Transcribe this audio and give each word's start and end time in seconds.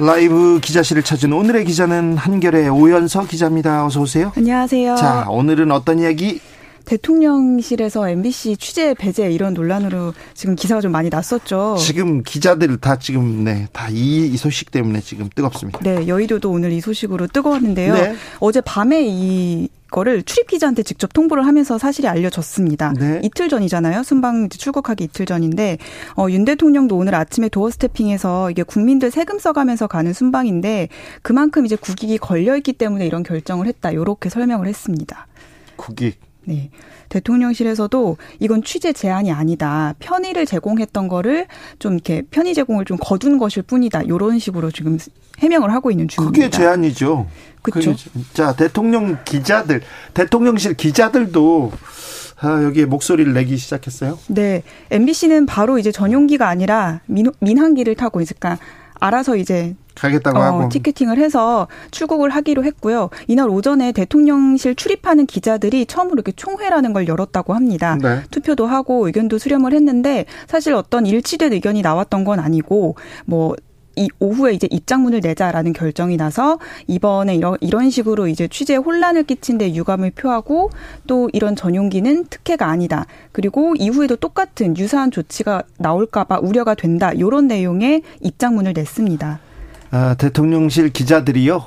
라이브 0.00 0.60
기자실을 0.62 1.02
찾은 1.02 1.30
오늘의 1.30 1.66
기자는 1.66 2.16
한결의 2.16 2.70
오연서 2.70 3.26
기자입니다. 3.26 3.84
어서 3.84 4.00
오세요. 4.00 4.32
안녕하세요. 4.34 4.96
자, 4.96 5.26
오늘은 5.28 5.70
어떤 5.70 5.98
이야기? 5.98 6.40
대통령실에서 6.90 8.08
MBC 8.08 8.56
취재 8.56 8.94
배제 8.94 9.30
이런 9.30 9.54
논란으로 9.54 10.12
지금 10.34 10.56
기사가 10.56 10.80
좀 10.80 10.90
많이 10.90 11.08
났었죠. 11.08 11.76
지금 11.78 12.24
기자들 12.24 12.78
다 12.78 12.98
지금 12.98 13.44
네, 13.44 13.68
다이 13.72 14.26
이 14.26 14.36
소식 14.36 14.72
때문에 14.72 15.00
지금 15.00 15.30
뜨겁습니다. 15.32 15.78
네, 15.84 16.08
여의도도 16.08 16.50
오늘 16.50 16.72
이 16.72 16.80
소식으로 16.80 17.28
뜨거웠는데요. 17.28 17.94
네. 17.94 18.16
어제 18.40 18.60
밤에 18.60 19.04
이 19.06 19.68
거를 19.92 20.24
출입 20.24 20.48
기자한테 20.48 20.82
직접 20.82 21.12
통보를 21.12 21.46
하면서 21.46 21.78
사실이 21.78 22.08
알려졌습니다. 22.08 22.94
네. 22.98 23.20
이틀 23.22 23.48
전이잖아요. 23.48 24.02
순방 24.02 24.48
출국하기 24.48 25.04
이틀 25.04 25.26
전인데 25.26 25.78
어, 26.16 26.26
윤 26.30 26.44
대통령도 26.44 26.96
오늘 26.96 27.14
아침에 27.14 27.48
도어 27.48 27.70
스태핑에서 27.70 28.50
이게 28.50 28.64
국민들 28.64 29.12
세금 29.12 29.38
써가면서 29.38 29.86
가는 29.86 30.12
순방인데 30.12 30.88
그만큼 31.22 31.66
이제 31.66 31.76
국익이 31.76 32.18
걸려 32.18 32.56
있기 32.56 32.72
때문에 32.72 33.06
이런 33.06 33.22
결정을 33.22 33.66
했다. 33.68 33.92
이렇게 33.92 34.28
설명을 34.28 34.66
했습니다. 34.66 35.28
국익. 35.76 36.29
네. 36.50 36.70
대통령실에서도 37.10 38.16
이건 38.40 38.64
취재 38.64 38.92
제한이 38.92 39.30
아니다. 39.30 39.94
편의를 40.00 40.46
제공했던 40.46 41.06
거를 41.06 41.46
좀 41.78 41.94
이렇게 41.94 42.22
편의 42.30 42.54
제공을 42.54 42.84
좀 42.84 42.98
거둔 43.00 43.38
것일 43.38 43.62
뿐이다. 43.62 44.02
이런 44.02 44.40
식으로 44.40 44.72
지금 44.72 44.98
해명을 45.38 45.72
하고 45.72 45.92
있는 45.92 46.08
중입니다. 46.08 46.36
그게 46.36 46.50
제한이죠. 46.50 47.28
그렇죠. 47.62 47.94
자, 48.32 48.54
대통령 48.56 49.18
기자들, 49.24 49.82
대통령실 50.12 50.74
기자들도 50.74 51.72
아, 52.40 52.64
여기에 52.64 52.86
목소리를 52.86 53.32
내기 53.32 53.56
시작했어요. 53.58 54.18
네. 54.28 54.62
MBC는 54.90 55.46
바로 55.46 55.78
이제 55.78 55.92
전용기가 55.92 56.48
아니라 56.48 57.00
민, 57.06 57.26
민항기를 57.38 57.94
타고 57.94 58.18
그러니까 58.18 58.58
알아서 59.00 59.36
이제 59.36 59.74
가겠다고 59.94 60.38
어, 60.38 60.42
하고 60.42 60.68
티켓팅을 60.68 61.18
해서 61.18 61.68
출국을 61.90 62.30
하기로 62.30 62.64
했고요. 62.64 63.10
이날 63.26 63.48
오전에 63.48 63.92
대통령실 63.92 64.74
출입하는 64.74 65.26
기자들이 65.26 65.86
처음으로 65.86 66.14
이렇게 66.14 66.32
총회라는 66.32 66.92
걸 66.92 67.08
열었다고 67.08 67.54
합니다. 67.54 67.98
네. 68.00 68.22
투표도 68.30 68.66
하고 68.66 69.06
의견도 69.06 69.38
수렴을 69.38 69.74
했는데 69.74 70.26
사실 70.46 70.74
어떤 70.74 71.06
일치된 71.06 71.52
의견이 71.52 71.82
나왔던 71.82 72.24
건 72.24 72.38
아니고 72.38 72.96
뭐 73.26 73.56
이 74.00 74.08
오후에 74.18 74.54
이제 74.54 74.66
입장문을 74.70 75.20
내자라는 75.22 75.74
결정이 75.74 76.16
나서 76.16 76.58
이번에 76.86 77.34
이런 77.34 77.58
이런 77.60 77.90
식으로 77.90 78.28
이제 78.28 78.48
취재에 78.48 78.76
혼란을 78.76 79.24
끼친 79.24 79.58
데 79.58 79.74
유감을 79.74 80.12
표하고 80.12 80.70
또 81.06 81.28
이런 81.34 81.54
전용기는 81.54 82.24
특혜가 82.30 82.66
아니다. 82.66 83.04
그리고 83.32 83.74
이후에도 83.76 84.16
똑같은 84.16 84.74
유사한 84.78 85.10
조치가 85.10 85.64
나올까 85.76 86.24
봐 86.24 86.38
우려가 86.40 86.74
된다. 86.74 87.12
요런 87.18 87.46
내용의 87.46 88.00
입장문을 88.22 88.72
냈습니다. 88.72 89.38
아, 89.90 90.14
대통령실 90.14 90.90
기자들이요. 90.94 91.66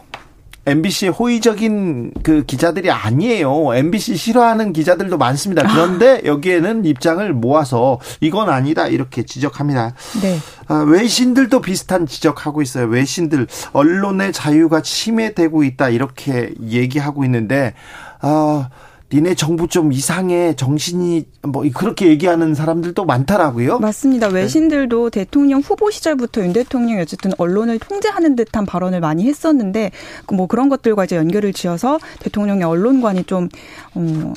MBC 0.66 1.10
호의적인 1.10 2.14
그 2.24 2.46
기자들이 2.46 2.90
아니에요. 2.90 3.76
MBC 3.76 4.16
싫어하는 4.16 4.72
기자들도 4.72 5.18
많습니다. 5.18 5.68
그런데 5.68 6.22
여기에는 6.26 6.86
입장을 6.86 7.34
모아서 7.34 8.00
이건 8.22 8.50
아니다 8.50 8.88
이렇게 8.88 9.24
지적합니다. 9.24 9.94
네. 10.22 10.40
아, 10.68 10.76
외신들도 10.88 11.62
비슷한 11.62 12.08
지적하고 12.08 12.62
있어요. 12.62 12.86
외신들 12.88 13.48
언론의 13.74 14.32
자유가 14.32 14.82
침해되고 14.82 15.64
있다 15.64 15.90
이렇게 15.90 16.54
얘기하고 16.62 17.26
있는데 17.26 17.74
아 18.22 18.70
니네 19.14 19.36
정부 19.36 19.68
좀 19.68 19.94
이상해 19.94 20.56
정신이 20.56 21.28
뭐 21.44 21.64
그렇게 21.76 22.08
얘기하는 22.08 22.56
사람들도 22.56 23.06
많더라고요. 23.06 23.78
맞습니다. 23.78 24.28
외신들도 24.28 25.12
네. 25.12 25.20
대통령 25.20 25.60
후보 25.60 25.92
시절부터 25.92 26.42
윤 26.42 26.52
대통령이 26.52 27.00
어쨌든 27.00 27.32
언론을 27.38 27.78
통제하는 27.78 28.36
듯한 28.36 28.66
발언을 28.66 29.02
많이 29.02 29.28
했었는데 29.28 29.92
뭐 30.34 30.48
그런 30.48 30.68
것들과 30.68 31.06
이제 31.06 31.16
연결을 31.16 31.54
지어서 31.54 32.00
대통령의 32.22 32.64
언론관이 32.64 33.26
좀 33.26 33.50
어, 33.94 34.34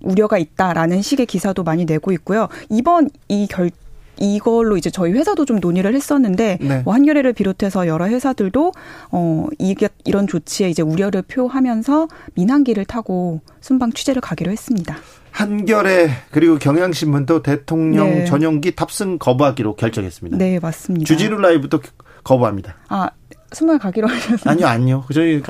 우려가 0.00 0.38
있다라는 0.38 1.02
식의 1.02 1.26
기사도 1.26 1.62
많이 1.62 1.84
내고 1.84 2.10
있고요. 2.12 2.48
이번 2.70 3.10
이 3.28 3.46
결, 3.46 3.70
이걸로 4.18 4.76
이제 4.76 4.90
저희 4.90 5.12
회사도 5.12 5.44
좀 5.44 5.60
논의를 5.60 5.94
했었는데 5.94 6.58
네. 6.60 6.82
뭐 6.84 6.94
한겨레를 6.94 7.32
비롯해서 7.32 7.86
여러 7.86 8.06
회사들도 8.06 8.72
어 9.10 9.46
이게 9.58 9.88
이런 10.04 10.26
조치에 10.26 10.70
이제 10.70 10.82
우려를 10.82 11.22
표하면서 11.22 12.08
민항기를 12.34 12.84
타고 12.84 13.40
순방 13.60 13.92
취재를 13.92 14.20
가기로 14.20 14.50
했습니다. 14.52 14.96
한겨레 15.30 16.10
그리고 16.30 16.58
경향신문도 16.58 17.42
대통령 17.42 18.08
네. 18.08 18.24
전용기 18.24 18.76
탑승 18.76 19.18
거부하기로 19.18 19.74
결정했습니다. 19.74 20.38
네, 20.38 20.60
맞습니다. 20.60 21.06
주지루 21.06 21.38
라이브도 21.38 21.80
거부합니다. 22.22 22.76
아, 22.88 23.10
순방 23.52 23.78
가기로 23.78 24.08
하셨어요? 24.08 24.52
아니요, 24.52 24.66
아니요. 24.66 25.04
저희 25.12 25.42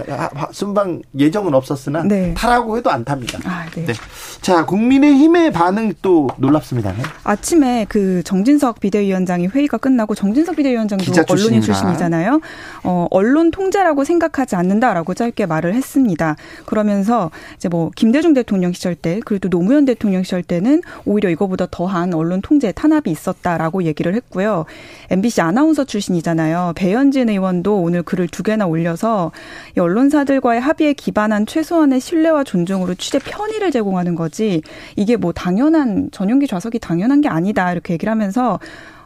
순방 0.52 1.02
예정은 1.18 1.54
없었으나 1.54 2.02
네. 2.02 2.34
타라고 2.34 2.76
해도 2.76 2.90
안 2.90 3.04
탑니다. 3.04 3.38
아, 3.44 3.66
네. 3.74 3.86
네. 3.86 3.92
자, 4.40 4.66
국민의힘의 4.66 5.52
반응 5.52 5.94
또 6.02 6.28
놀랍습니다. 6.36 6.92
아침에 7.24 7.86
그 7.88 8.22
정진석 8.24 8.80
비대위원장이 8.80 9.46
회의가 9.46 9.78
끝나고 9.78 10.14
정진석 10.14 10.56
비대위원장도 10.56 11.12
언론인 11.30 11.60
출신이잖아요. 11.62 12.40
어, 12.82 13.06
언론 13.10 13.50
통제라고 13.50 14.04
생각하지 14.04 14.56
않는다라고 14.56 15.14
짧게 15.14 15.46
말을 15.46 15.74
했습니다. 15.74 16.36
그러면서 16.66 17.30
이제 17.56 17.68
뭐 17.68 17.90
김대중 17.94 18.34
대통령 18.34 18.72
시절 18.72 18.94
때 18.94 19.20
그리고 19.24 19.48
노무현 19.48 19.84
대통령 19.84 20.22
시절 20.22 20.42
때는 20.42 20.82
오히려 21.04 21.30
이거보다 21.30 21.66
더한 21.70 22.12
언론 22.14 22.42
통제 22.42 22.72
탄압이 22.72 23.10
있었다라고 23.10 23.84
얘기를 23.84 24.14
했고요. 24.14 24.66
MBC 25.10 25.40
아나운서 25.40 25.84
출신이잖아요. 25.84 26.72
배현진 26.76 27.30
의원도 27.30 27.80
오늘 27.80 27.93
글을 28.02 28.28
두 28.28 28.42
개나 28.42 28.66
올려서 28.66 29.32
언론사들과의 29.78 30.60
합의에 30.60 30.92
기반한 30.92 31.46
최소한의 31.46 32.00
신뢰와 32.00 32.44
존중으로 32.44 32.94
취재 32.94 33.18
편의를 33.18 33.70
제공하는 33.70 34.14
거지 34.14 34.62
이게 34.96 35.16
뭐 35.16 35.32
당연한 35.32 36.10
전용기 36.12 36.46
좌석이 36.46 36.78
당연한 36.78 37.20
게 37.20 37.28
아니다 37.28 37.72
이렇게 37.72 37.94
얘기를 37.94 38.10
하면서 38.10 38.58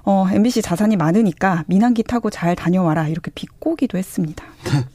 어, 0.05 0.27
MBC 0.31 0.63
자산이 0.63 0.97
많으니까 0.97 1.65
민항기 1.67 2.05
타고 2.05 2.31
잘 2.31 2.57
다녀와라 2.57 3.09
이렇게 3.09 3.31
비꼬기도 3.35 3.99
했습니다. 3.99 4.45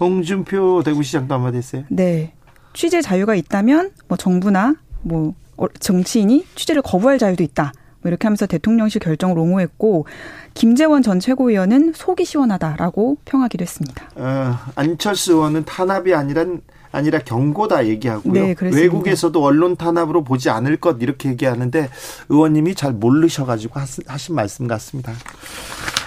홍준표 0.00 0.82
대구시장도 0.84 1.34
한마디 1.34 1.58
했어요? 1.58 1.84
네. 1.88 2.32
취재 2.72 3.00
자유가 3.00 3.34
있다면 3.34 3.90
뭐 4.08 4.16
정부나 4.16 4.74
뭐 5.02 5.34
어, 5.56 5.66
정치인이 5.80 6.44
취재를 6.54 6.82
거부할 6.82 7.18
자유도 7.18 7.42
있다. 7.42 7.72
뭐 8.00 8.10
이렇게 8.10 8.26
하면서 8.26 8.46
대통령실 8.46 9.00
결정을 9.00 9.38
옹호했고 9.38 10.06
김재원 10.54 11.02
전 11.02 11.20
최고위원은 11.20 11.92
속이 11.94 12.24
시원하다라고 12.24 13.18
평하기도 13.24 13.62
했습니다. 13.62 14.08
어, 14.16 14.56
안철수 14.74 15.32
의원은 15.32 15.64
탄압이 15.64 16.14
아니라 16.14 16.44
아니라 16.90 17.18
경고다 17.18 17.86
얘기하고요. 17.86 18.32
네, 18.32 18.54
외국에서도 18.60 19.42
언론 19.42 19.76
탄압으로 19.76 20.24
보지 20.24 20.48
않을 20.48 20.78
것 20.78 20.96
이렇게 21.02 21.28
얘기하는데 21.28 21.90
의원님이 22.30 22.74
잘 22.74 22.92
모르셔가지고 22.92 23.78
하신 24.06 24.34
말씀 24.34 24.66
같습니다. 24.66 25.12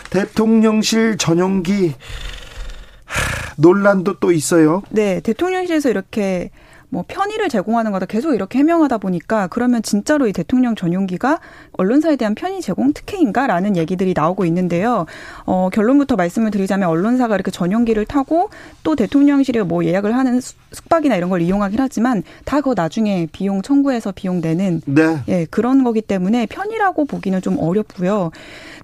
대통령실 0.10 1.18
전용기 1.18 1.94
논란도 3.58 4.20
또 4.20 4.32
있어요. 4.32 4.82
네, 4.90 5.20
대통령실에서 5.20 5.90
이렇게 5.90 6.50
뭐 6.92 7.06
편의를 7.08 7.48
제공하는 7.48 7.92
거다 7.94 8.06
계속 8.06 8.34
이렇게 8.36 8.60
해명하다 8.60 8.98
보니까 8.98 9.48
그러면 9.48 9.82
진짜로 9.82 10.28
이 10.28 10.34
대통령 10.34 10.76
전용기가 10.76 11.40
언론사에 11.72 12.18
대한 12.18 12.36
편의 12.36 12.62
제공 12.62 12.92
특혜인가라는 12.92 13.78
얘기들이 13.78 14.14
나오고 14.14 14.44
있는데요. 14.46 15.06
어, 15.46 15.70
결론부터 15.72 16.18
말씀을 16.18 16.52
드리자면 16.52 16.90
언론사가 16.90 17.34
이렇게 17.34 17.50
전용기를 17.50 18.06
타고 18.06 18.50
또 18.84 18.98
대통령실에 18.98 19.64
뭐 19.64 19.86
예약을 19.86 20.16
하는 20.16 20.42
숙박이나 20.74 21.16
이런 21.16 21.30
걸 21.30 21.42
이용하긴 21.42 21.80
하지만 21.80 22.24
다 22.44 22.58
그거 22.58 22.74
나중에 22.76 23.28
비용 23.32 23.62
청구해서 23.62 24.12
비용 24.12 24.42
내는 24.42 24.82
네. 24.86 25.18
예, 25.30 25.46
그런 25.50 25.86
거기 25.86 26.02
때문에 26.02 26.46
편의라고 26.46 27.06
보기는 27.06 27.42
좀 27.42 27.58
어렵고요. 27.58 28.32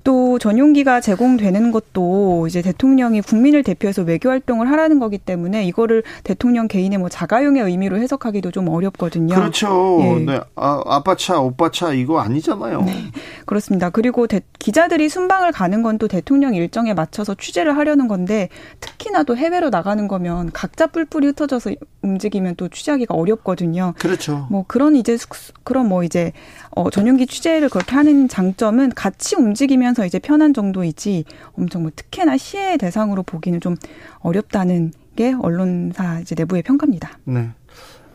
또 0.07 0.39
전용기가 0.39 1.01
제공되는 1.01 1.71
것도 1.73 2.47
이제 2.47 2.61
대통령이 2.61 3.19
국민을 3.19 3.63
대표해서 3.63 4.03
외교 4.03 4.29
활동을 4.29 4.71
하라는 4.71 4.99
거기 4.99 5.17
때문에 5.17 5.65
이거를 5.65 6.03
대통령 6.23 6.69
개인의 6.69 6.97
뭐 6.97 7.09
자가용의 7.09 7.63
의미로 7.63 7.96
제대로 7.97 8.01
해석하기도 8.01 8.51
좀 8.51 8.69
어렵거든요. 8.69 9.35
그렇죠. 9.35 9.99
예. 10.01 10.19
네. 10.19 10.39
아, 10.55 10.81
아빠 10.85 11.15
차, 11.15 11.39
오빠 11.39 11.69
차 11.71 11.91
이거 11.91 12.19
아니잖아요. 12.19 12.81
네. 12.83 13.11
그렇습니다. 13.45 13.89
그리고 13.89 14.27
대, 14.27 14.41
기자들이 14.59 15.09
순방을 15.09 15.51
가는 15.51 15.81
건 15.83 15.97
또 15.97 16.07
대통령 16.07 16.53
일정에 16.53 16.93
맞춰서 16.93 17.33
취재를 17.33 17.75
하려는 17.75 18.07
건데 18.07 18.49
특히나 18.81 19.23
또 19.23 19.35
해외로 19.35 19.71
나가는 19.71 20.07
거면 20.07 20.51
각자 20.53 20.85
뿔뿔이 20.85 21.25
흩어져서 21.27 21.71
움직이면 22.03 22.53
또 22.55 22.67
취재하기가 22.69 23.15
어렵거든요. 23.15 23.95
그렇죠. 23.97 24.45
뭐 24.51 24.63
그런 24.67 24.95
이제 24.95 25.17
그런 25.63 25.89
뭐 25.89 26.03
이제 26.03 26.33
어 26.69 26.91
전용기 26.91 27.25
취재를 27.25 27.69
그렇게 27.69 27.95
하는 27.95 28.27
장점은 28.27 28.91
같이 28.91 29.35
움직이면서 29.35 30.05
이제 30.05 30.19
편한 30.19 30.53
정도이지 30.53 31.23
엄청 31.57 31.81
뭐 31.81 31.91
특혜나 31.95 32.37
시혜 32.37 32.77
대상으로 32.77 33.23
보기는 33.23 33.59
좀 33.59 33.75
어렵다는 34.19 34.91
게 35.17 35.33
언론사 35.33 36.19
이제 36.21 36.35
내부의 36.35 36.61
평가입니다. 36.61 37.17
네. 37.25 37.49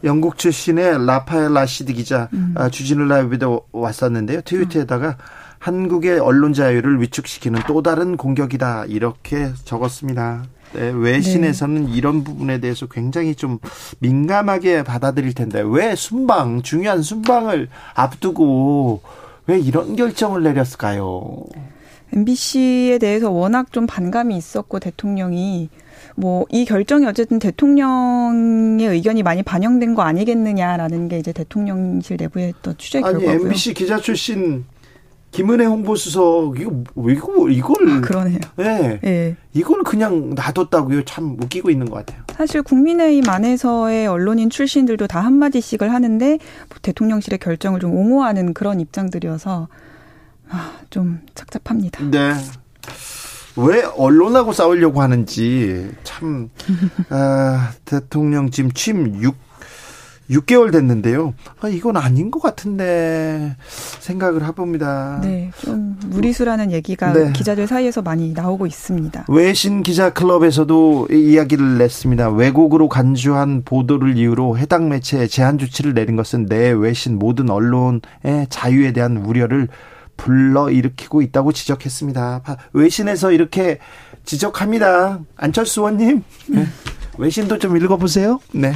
영국 0.04 0.38
출신의 0.38 1.06
라파엘 1.06 1.52
라시드 1.52 1.92
기자 1.92 2.28
음. 2.32 2.54
아, 2.56 2.68
주진우 2.68 3.04
라이브에도 3.06 3.66
왔었는데요. 3.72 4.40
트위터에다가 4.42 5.08
음. 5.08 5.14
한국의 5.58 6.18
언론 6.18 6.52
자유를 6.52 7.00
위축시키는 7.00 7.60
또 7.68 7.82
다른 7.82 8.16
공격이다 8.16 8.86
이렇게 8.86 9.52
적었습니다. 9.64 10.42
네, 10.74 10.90
외신에서는 10.90 11.86
네. 11.86 11.92
이런 11.92 12.24
부분에 12.24 12.58
대해서 12.58 12.86
굉장히 12.86 13.34
좀 13.34 13.58
민감하게 14.00 14.82
받아들일 14.82 15.34
텐데 15.34 15.62
왜 15.64 15.94
순방 15.94 16.62
중요한 16.62 17.02
순방을 17.02 17.68
앞두고 17.94 19.02
왜 19.46 19.58
이런 19.58 19.96
결정을 19.96 20.42
내렸을까요? 20.42 21.44
MBC에 22.12 22.98
대해서 22.98 23.30
워낙 23.30 23.72
좀 23.72 23.86
반감이 23.86 24.36
있었고 24.36 24.78
대통령이 24.78 25.70
뭐 26.16 26.44
이 26.50 26.64
결정이 26.64 27.06
어쨌든 27.06 27.38
대통령의 27.38 28.86
의견이 28.86 29.22
많이 29.22 29.42
반영된 29.42 29.94
거 29.94 30.02
아니겠느냐라는 30.02 31.08
게 31.08 31.18
이제 31.18 31.32
대통령실 31.32 32.16
내부의 32.18 32.54
또 32.62 32.74
취재 32.76 33.00
결과고요. 33.00 33.30
아니 33.30 33.42
MBC 33.42 33.74
기자 33.74 33.98
출신 33.98 34.64
김은혜 35.30 35.64
홍보수석 35.64 36.60
이거 36.60 36.84
이거 37.08 37.48
이걸 37.48 37.88
아, 37.88 38.00
그러네요. 38.02 38.38
네. 38.56 39.00
네. 39.00 39.36
이걸 39.54 39.82
그냥 39.82 40.34
놔뒀다고요. 40.34 41.04
참 41.04 41.38
웃기고 41.40 41.70
있는 41.70 41.88
것 41.88 42.04
같아요. 42.04 42.22
사실 42.34 42.62
국민의힘 42.62 43.28
안에서의 43.28 44.06
언론인 44.06 44.50
출신들도 44.50 45.06
다 45.06 45.20
한마디씩을 45.20 45.90
하는데 45.90 46.26
뭐 46.28 46.78
대통령실의 46.82 47.38
결정을 47.38 47.80
좀 47.80 47.94
옹호하는 47.94 48.52
그런 48.52 48.78
입장들이어서 48.80 49.68
아, 50.52 50.72
좀 50.90 51.20
착잡합니다. 51.34 52.04
네. 52.10 52.34
왜 53.56 53.82
언론하고 53.82 54.52
싸우려고 54.52 55.02
하는지 55.02 55.90
참 56.04 56.50
아, 57.10 57.72
대통령 57.84 58.50
지금 58.50 58.70
취임 58.72 59.22
6 59.22 59.34
6개월 60.30 60.72
됐는데요. 60.72 61.34
아, 61.60 61.68
이건 61.68 61.96
아닌 61.96 62.30
것 62.30 62.40
같은데 62.40 63.56
생각을 64.00 64.46
해봅니다. 64.46 65.20
네, 65.22 65.50
좀 65.58 65.98
무리수라는 66.06 66.72
얘기가 66.72 67.12
네. 67.12 67.32
기자들 67.32 67.66
사이에서 67.66 68.02
많이 68.02 68.32
나오고 68.32 68.66
있습니다. 68.66 69.26
외신 69.28 69.82
기자 69.82 70.10
클럽에서도 70.10 71.08
이야기를 71.10 71.78
냈습니다. 71.78 72.30
왜곡으로 72.30 72.88
간주한 72.88 73.62
보도를 73.64 74.16
이유로 74.16 74.56
해당 74.56 74.88
매체에 74.88 75.26
제한 75.26 75.58
조치를 75.58 75.92
내린 75.92 76.16
것은 76.16 76.46
내 76.46 76.70
외신 76.70 77.18
모든 77.18 77.50
언론의 77.50 78.00
자유에 78.48 78.92
대한 78.92 79.18
우려를 79.18 79.68
불러 80.22 80.70
일으키고 80.70 81.20
있다고 81.20 81.52
지적했습니다. 81.52 82.42
외신에서 82.74 83.32
이렇게 83.32 83.78
지적합니다. 84.24 85.18
안철수 85.36 85.80
의원님. 85.80 86.22
네. 86.46 86.66
외신도 87.18 87.58
좀 87.58 87.76
읽어보세요. 87.76 88.38
네. 88.52 88.72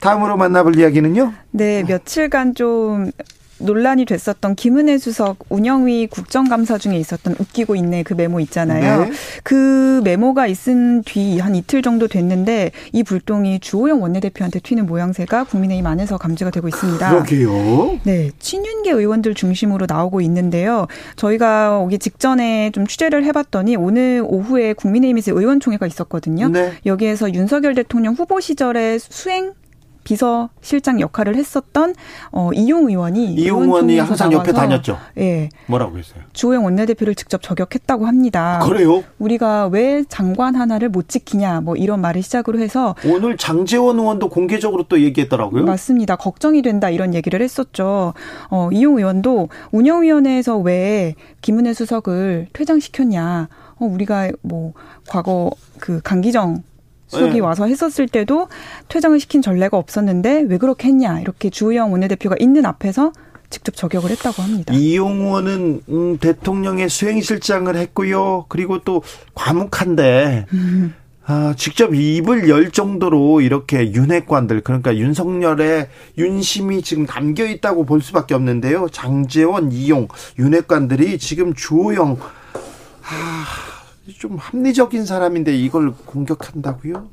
다음으로 0.00 0.36
만나볼 0.36 0.76
이야기는요? 0.76 1.32
네, 1.52 1.84
며칠간 1.84 2.56
좀 2.56 3.12
논란이 3.60 4.04
됐었던 4.04 4.54
김은혜 4.54 4.98
수석 4.98 5.38
운영위 5.48 6.06
국정감사 6.08 6.78
중에 6.78 6.96
있었던 6.96 7.36
웃기고 7.38 7.76
있네 7.76 8.02
그 8.02 8.14
메모 8.14 8.40
있잖아요. 8.40 9.04
네. 9.04 9.10
그 9.42 10.00
메모가 10.04 10.46
있은 10.46 11.02
뒤 11.04 11.38
한 11.38 11.54
이틀 11.54 11.82
정도 11.82 12.08
됐는데 12.08 12.70
이 12.92 13.02
불똥이 13.02 13.60
주호영 13.60 14.02
원내대표한테 14.02 14.60
튀는 14.60 14.86
모양새가 14.86 15.44
국민의힘 15.44 15.86
안에서 15.86 16.18
감지가 16.18 16.50
되고 16.50 16.68
있습니다. 16.68 17.10
그러게요. 17.10 17.98
네. 18.04 18.30
친윤계 18.38 18.90
의원들 18.90 19.34
중심으로 19.34 19.86
나오고 19.88 20.20
있는데요. 20.22 20.86
저희가 21.16 21.78
오기 21.78 21.98
직전에 21.98 22.70
좀 22.72 22.86
취재를 22.86 23.24
해봤더니 23.24 23.76
오늘 23.76 24.22
오후에 24.24 24.72
국민의힘에서 24.74 25.32
의원총회가 25.32 25.86
있었거든요. 25.86 26.48
네. 26.48 26.72
여기에서 26.86 27.32
윤석열 27.32 27.74
대통령 27.74 28.14
후보 28.14 28.40
시절에 28.40 28.98
수행 28.98 29.52
비서실장 30.04 31.00
역할을 31.00 31.36
했었던 31.36 31.94
어 32.32 32.50
이용 32.52 32.88
의원이 32.88 33.34
이용 33.34 33.64
의원이 33.64 33.98
항상 33.98 34.32
옆에 34.32 34.52
다녔죠. 34.52 34.98
예. 35.18 35.48
뭐라고 35.66 35.98
했어요? 35.98 36.22
주호영 36.32 36.64
원내대표를 36.64 37.14
직접 37.14 37.42
저격했다고 37.42 38.06
합니다. 38.06 38.60
그래요? 38.64 39.04
우리가 39.18 39.66
왜 39.68 40.04
장관 40.08 40.56
하나를 40.56 40.88
못 40.88 41.08
지키냐 41.08 41.60
뭐 41.60 41.76
이런 41.76 42.00
말을 42.00 42.22
시작으로 42.22 42.58
해서 42.58 42.94
오늘 43.04 43.36
장재원 43.36 43.98
의원도 43.98 44.28
공개적으로 44.28 44.84
또 44.84 45.00
얘기했더라고요. 45.00 45.64
맞습니다. 45.64 46.16
걱정이 46.16 46.62
된다 46.62 46.90
이런 46.90 47.14
얘기를 47.14 47.40
했었죠. 47.42 48.14
어 48.50 48.68
이용 48.72 48.98
의원도 48.98 49.48
운영위원회에서 49.72 50.58
왜 50.58 51.14
김은혜 51.42 51.74
수석을 51.74 52.48
퇴장시켰냐? 52.52 53.48
어 53.78 53.84
우리가 53.84 54.30
뭐 54.42 54.72
과거 55.08 55.50
그 55.78 56.00
강기정 56.02 56.62
수석이 57.10 57.34
네. 57.34 57.40
와서 57.40 57.66
했었을 57.66 58.08
때도 58.08 58.48
퇴장을 58.88 59.18
시킨 59.18 59.42
전례가 59.42 59.76
없었는데 59.76 60.44
왜 60.48 60.58
그렇게 60.58 60.88
했냐 60.88 61.20
이렇게 61.20 61.50
주호영 61.50 61.92
원내대표가 61.92 62.36
있는 62.38 62.64
앞에서 62.64 63.12
직접 63.50 63.74
저격을 63.74 64.10
했다고 64.10 64.42
합니다. 64.42 64.72
이용호는 64.72 65.82
음, 65.88 66.18
대통령의 66.18 66.88
수행실장을 66.88 67.74
했고요. 67.74 68.46
그리고 68.48 68.78
또 68.78 69.02
과묵한데 69.34 70.46
음. 70.52 70.94
아, 71.26 71.54
직접 71.56 71.94
입을 71.94 72.48
열 72.48 72.70
정도로 72.70 73.40
이렇게 73.40 73.92
윤핵관들 73.92 74.62
그러니까 74.62 74.96
윤석열의 74.96 75.88
윤심이 76.16 76.82
지금 76.82 77.06
담겨 77.06 77.44
있다고 77.44 77.84
볼 77.84 78.02
수밖에 78.02 78.34
없는데요. 78.34 78.88
장재원, 78.90 79.72
이용 79.72 80.06
윤핵관들이 80.38 81.18
지금 81.18 81.52
주호영 81.54 82.18
아, 83.02 83.44
좀 84.18 84.36
합리적인 84.36 85.06
사람인데 85.06 85.54
이걸 85.56 85.92
공격한다고요? 86.06 87.08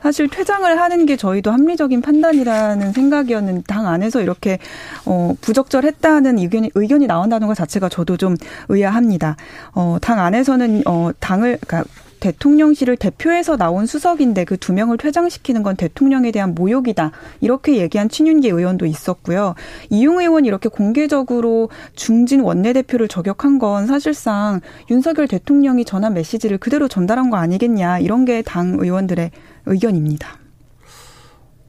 사실 0.00 0.28
퇴장을 0.28 0.80
하는 0.80 1.06
게 1.06 1.16
저희도 1.16 1.50
합리적인 1.50 2.02
판단이라는 2.02 2.92
생각이었는 2.92 3.64
당 3.66 3.88
안에서 3.88 4.20
이렇게 4.20 4.58
어 5.04 5.34
부적절했다는 5.40 6.38
의견이 6.38 6.70
의견이 6.74 7.06
나온다는 7.06 7.48
것 7.48 7.54
자체가 7.54 7.88
저도 7.88 8.16
좀 8.16 8.36
의아합니다. 8.68 9.36
어당 9.72 10.20
안에서는 10.20 10.82
어 10.86 11.10
당을 11.18 11.58
그러니까 11.66 11.90
대통령실을 12.20 12.96
대표해서 12.96 13.56
나온 13.56 13.86
수석인데 13.86 14.44
그 14.44 14.58
두 14.58 14.72
명을 14.72 14.98
퇴장시키는 14.98 15.62
건 15.62 15.76
대통령에 15.76 16.30
대한 16.30 16.54
모욕이다. 16.54 17.12
이렇게 17.40 17.76
얘기한 17.78 18.08
친윤계 18.08 18.50
의원도 18.50 18.86
있었고요. 18.86 19.54
이용 19.88 20.20
의원이 20.20 20.46
이렇게 20.46 20.68
공개적으로 20.68 21.70
중진 21.94 22.40
원내대표를 22.40 23.08
저격한 23.08 23.58
건 23.58 23.86
사실상 23.86 24.60
윤석열 24.90 25.26
대통령이 25.28 25.84
전한 25.84 26.12
메시지를 26.14 26.58
그대로 26.58 26.88
전달한 26.88 27.30
거 27.30 27.36
아니겠냐. 27.38 28.00
이런 28.00 28.24
게 28.24 28.42
당 28.42 28.76
의원들의 28.78 29.30
의견입니다. 29.66 30.28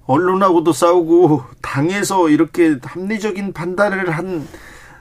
언론하고도 0.05 0.73
싸우고 0.73 1.43
당에서 1.61 2.29
이렇게 2.29 2.77
합리적인 2.81 3.53
판단을 3.53 4.09
한 4.09 4.47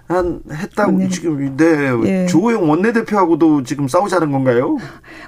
한 0.09 0.41
했다고 0.51 0.93
네. 0.93 1.09
지금 1.11 1.57
네 1.59 1.91
예. 2.05 2.27
주호영 2.27 2.69
원내대표하고도 2.69 3.63
지금 3.65 3.89
싸우자는 3.89 4.33
건가요? 4.33 4.79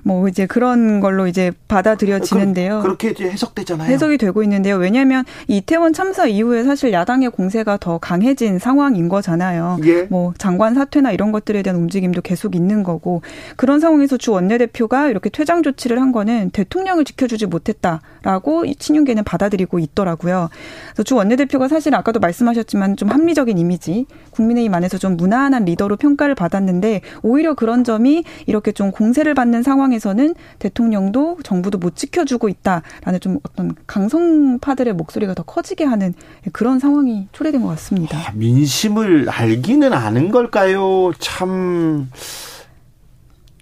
뭐 0.03 0.27
이제 0.27 0.47
그런 0.47 1.01
걸로 1.01 1.27
이제 1.27 1.53
받아들여지는데요. 1.69 2.81
그, 2.81 2.87
렇게 2.87 3.11
이제 3.11 3.29
해석되잖아요. 3.29 3.91
해석이 3.91 4.17
되고 4.17 4.43
있는데요. 4.43 4.77
왜냐하면 4.77 5.25
이태원 5.49 5.93
참사 5.93 6.27
이후에 6.27 6.65
사실 6.65 6.95
야당의 6.95 7.31
공세가 7.31 7.77
더 7.77 7.99
강해진 7.99 8.59
상황인 8.59 9.11
거잖아요. 9.11 9.79
예. 9.85 10.05
뭐 10.05 10.33
장관 10.39 10.75
사퇴나 10.75 11.13
이런 11.13 11.31
것들에 11.31 11.63
대한 11.63 11.79
움직임도 11.79 12.23
계속 12.23 12.55
있는 12.55 12.83
거고 12.83 13.21
그런 13.57 13.81
상황에서 13.81 14.17
주 14.17 14.33
원내대표가 14.33 15.09
이렇게 15.09 15.29
퇴장 15.29 15.63
조치를 15.63 16.01
한 16.01 16.11
거는 16.11 16.51
대통령을 16.51 17.05
지켜주지 17.05 17.47
못했다라고 17.47 18.65
친윤계는 18.79 19.25
받아들이고 19.25 19.79
있더라고요. 19.79 20.49
그래서 20.95 21.03
주 21.03 21.17
원내대표가 21.17 21.69
사실 21.69 21.95
아까도 21.95 22.19
말씀하셨지만 22.19 22.97
좀 22.97 23.11
합리적인 23.11 23.59
이미지 23.59 24.07
국민의 24.31 24.70
안에서 24.75 24.99
좀 24.99 25.17
무난한 25.17 25.65
리더로 25.65 25.97
평가를 25.97 26.35
받았는데 26.35 27.01
오히려 27.23 27.55
그런 27.55 27.85
점이 27.85 28.25
이렇게 28.47 28.73
좀 28.73 28.91
공세를 28.91 29.35
받는 29.35 29.63
상황에서는 29.63 30.35
대통령도 30.59 31.39
정부도 31.43 31.79
못 31.79 31.97
지켜주고 31.97 32.49
있다라는 32.49 33.21
좀 33.21 33.39
어떤 33.43 33.75
강성파들의 33.87 34.95
목소리가 34.95 35.35
더 35.35 35.43
커지게 35.43 35.85
하는 35.85 36.15
그런 36.53 36.79
상황이 36.79 37.29
초래된 37.33 37.63
것 37.63 37.69
같습니다. 37.69 38.19
아, 38.19 38.33
민심을 38.35 39.29
알기는 39.29 39.93
아는 39.93 40.31
걸까요? 40.31 41.13
참 41.19 42.09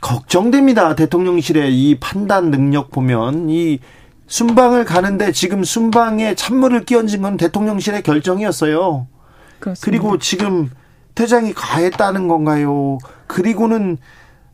걱정됩니다. 0.01 0.95
대통령실의 0.95 1.75
이 1.75 1.99
판단 1.99 2.51
능력 2.51 2.91
보면 2.91 3.51
이 3.51 3.81
순방을 4.27 4.85
가는데 4.85 5.33
지금 5.33 5.65
순방에 5.65 6.35
찬물을 6.35 6.85
끼얹은 6.85 7.23
건 7.23 7.37
대통령실의 7.37 8.03
결정이었어요. 8.03 9.07
그렇습니다. 9.59 9.85
그리고 9.85 10.19
지금 10.19 10.71
퇴장이 11.19 11.53
가했다는 11.53 12.29
건가요? 12.29 12.99
그리고는 13.27 13.99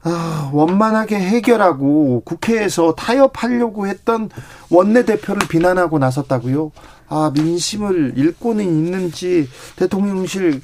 아, 0.02 0.50
원만하게 0.54 1.16
해결하고 1.16 2.23
국회에서 2.25 2.94
타협하려고 2.94 3.87
했던 3.87 4.30
원내대표를 4.71 5.47
비난하고 5.47 5.99
나섰다고요? 5.99 6.73
아, 7.09 7.30
민심을 7.35 8.14
읽고는 8.16 8.64
있는지 8.64 9.47
대통령실 9.76 10.62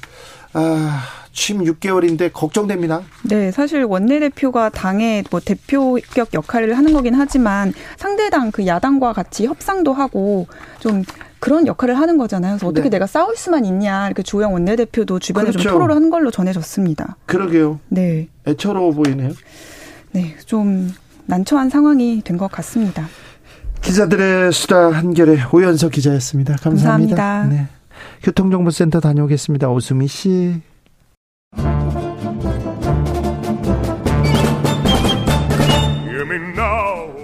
아, 0.53 1.03
취임 1.33 1.63
6개월인데 1.63 2.33
걱정됩니다. 2.33 3.01
네, 3.23 3.51
사실 3.51 3.83
원내대표가 3.83 4.69
당의 4.69 5.23
뭐 5.29 5.39
대표격 5.39 6.33
역할을 6.33 6.77
하는 6.79 6.93
거긴 6.93 7.13
하지만 7.13 7.73
상대당 7.97 8.49
그 8.49 8.65
야당과 8.65 9.13
같이 9.13 9.45
협상도 9.45 9.93
하고 9.93 10.47
좀 10.79 11.03
그런 11.41 11.65
역할을 11.65 11.97
하는 11.97 12.17
거잖아요. 12.19 12.53
그래서 12.53 12.67
어떻게 12.67 12.83
네. 12.83 12.89
내가 12.91 13.07
싸울 13.07 13.35
수만 13.35 13.65
있냐 13.65 14.05
이렇게 14.05 14.21
주영 14.21 14.53
원내대표도 14.53 15.17
주변에 15.17 15.49
그렇죠. 15.49 15.63
좀 15.63 15.71
토로를 15.73 15.95
한 15.95 16.11
걸로 16.11 16.29
전해졌습니다. 16.29 17.17
그러게요. 17.25 17.79
네. 17.89 18.27
애처로워 18.47 18.91
보이네요. 18.91 19.31
네, 20.13 20.35
좀 20.45 20.93
난처한 21.25 21.69
상황이 21.71 22.21
된 22.23 22.37
것 22.37 22.49
같습니다. 22.51 23.07
기자들의 23.81 24.51
수다 24.53 24.91
한결의 24.91 25.39
오연석 25.51 25.93
기자였습니다. 25.93 26.57
감사합니다. 26.57 27.15
감사합니다. 27.15 27.63
네. 27.63 27.67
교통정보센터 28.21 28.99
다녀오겠습니다. 28.99 29.67
오수미 29.69 30.07
씨. 30.07 30.61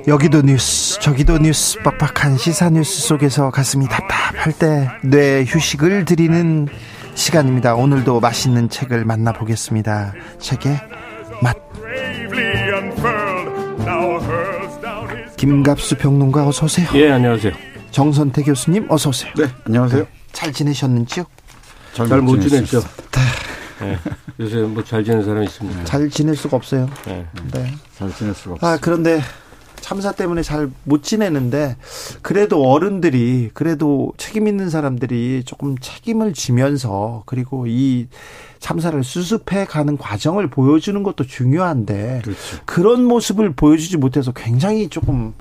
여기도 0.07 0.41
뉴스, 0.41 0.86
저기도 1.07 1.37
뉴스, 1.37 1.79
빡빡한 1.83 2.37
시사 2.37 2.69
뉴스 2.69 2.99
속에서 3.07 3.49
가슴이 3.49 3.87
답답할 3.87 4.51
때 4.51 4.89
뇌 5.01 5.45
휴식을 5.47 6.03
드리는 6.03 6.67
시간입니다. 7.15 7.75
오늘도 7.75 8.19
맛있는 8.19 8.67
책을 8.67 9.05
만나보겠습니다. 9.05 10.11
책의 10.41 10.77
맛. 11.41 11.55
김갑수 15.37 15.95
평론가 15.95 16.45
어서 16.45 16.65
오세요. 16.65 16.89
예, 16.95 17.09
안녕하세요. 17.11 17.53
정선태 17.91 18.43
교수님 18.43 18.87
어서 18.91 19.07
오세요. 19.09 19.31
네, 19.37 19.45
안녕하세요. 19.65 20.03
네, 20.03 20.09
잘 20.33 20.51
지내셨는지요? 20.51 21.23
잘못 21.93 22.41
지냈죠. 22.41 22.81
네. 23.79 23.97
요새 24.41 24.57
뭐 24.57 24.83
잘 24.83 25.05
지내는 25.05 25.23
사람이 25.23 25.45
있습니다. 25.45 25.85
잘 25.85 26.09
지낼 26.09 26.35
수가 26.35 26.57
없어요. 26.57 26.89
네. 27.05 27.25
네. 27.53 27.73
잘 27.97 28.13
지낼 28.13 28.33
수가 28.33 28.55
없어요. 28.55 28.71
아, 28.73 28.77
그런데 28.81 29.21
참사 29.87 30.11
때문에 30.11 30.41
잘 30.41 30.69
못 30.83 31.01
지내는데 31.01 31.77
그래도 32.21 32.69
어른들이 32.69 33.51
그래도 33.53 34.11
책임 34.17 34.49
있는 34.49 34.69
사람들이 34.69 35.43
조금 35.45 35.77
책임을 35.77 36.33
지면서 36.33 37.23
그리고 37.25 37.67
이 37.67 38.07
참사를 38.59 39.01
수습해 39.01 39.63
가는 39.63 39.97
과정을 39.97 40.49
보여주는 40.49 41.01
것도 41.03 41.25
중요한데 41.25 42.21
그렇죠. 42.23 42.57
그런 42.65 43.05
모습을 43.05 43.53
보여주지 43.53 43.95
못해서 43.95 44.33
굉장히 44.33 44.89
조금 44.89 45.33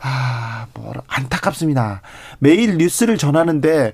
아, 0.00 0.66
뭐 0.74 0.94
안타깝습니다. 1.06 2.02
매일 2.40 2.78
뉴스를 2.78 3.18
전하는데 3.18 3.92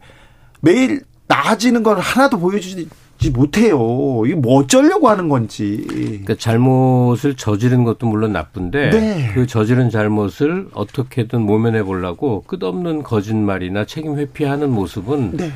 매일 0.60 1.02
나아지는 1.26 1.82
걸 1.82 1.98
하나도 1.98 2.38
보여주지 2.38 2.88
못해요. 3.30 4.22
이게 4.24 4.34
뭐 4.34 4.60
어쩌려고 4.60 5.08
하는 5.08 5.28
건지. 5.28 5.84
그러니까 5.88 6.34
잘못을 6.36 7.34
저지른 7.34 7.84
것도 7.84 8.06
물론 8.06 8.32
나쁜데 8.32 8.90
네. 8.90 9.30
그 9.34 9.46
저지른 9.46 9.90
잘못을 9.90 10.68
어떻게든 10.72 11.40
모면해 11.42 11.82
보려고 11.82 12.42
끝없는 12.46 13.02
거짓말이나 13.02 13.84
책임 13.84 14.16
회피하는 14.16 14.70
모습은 14.70 15.36
네. 15.36 15.52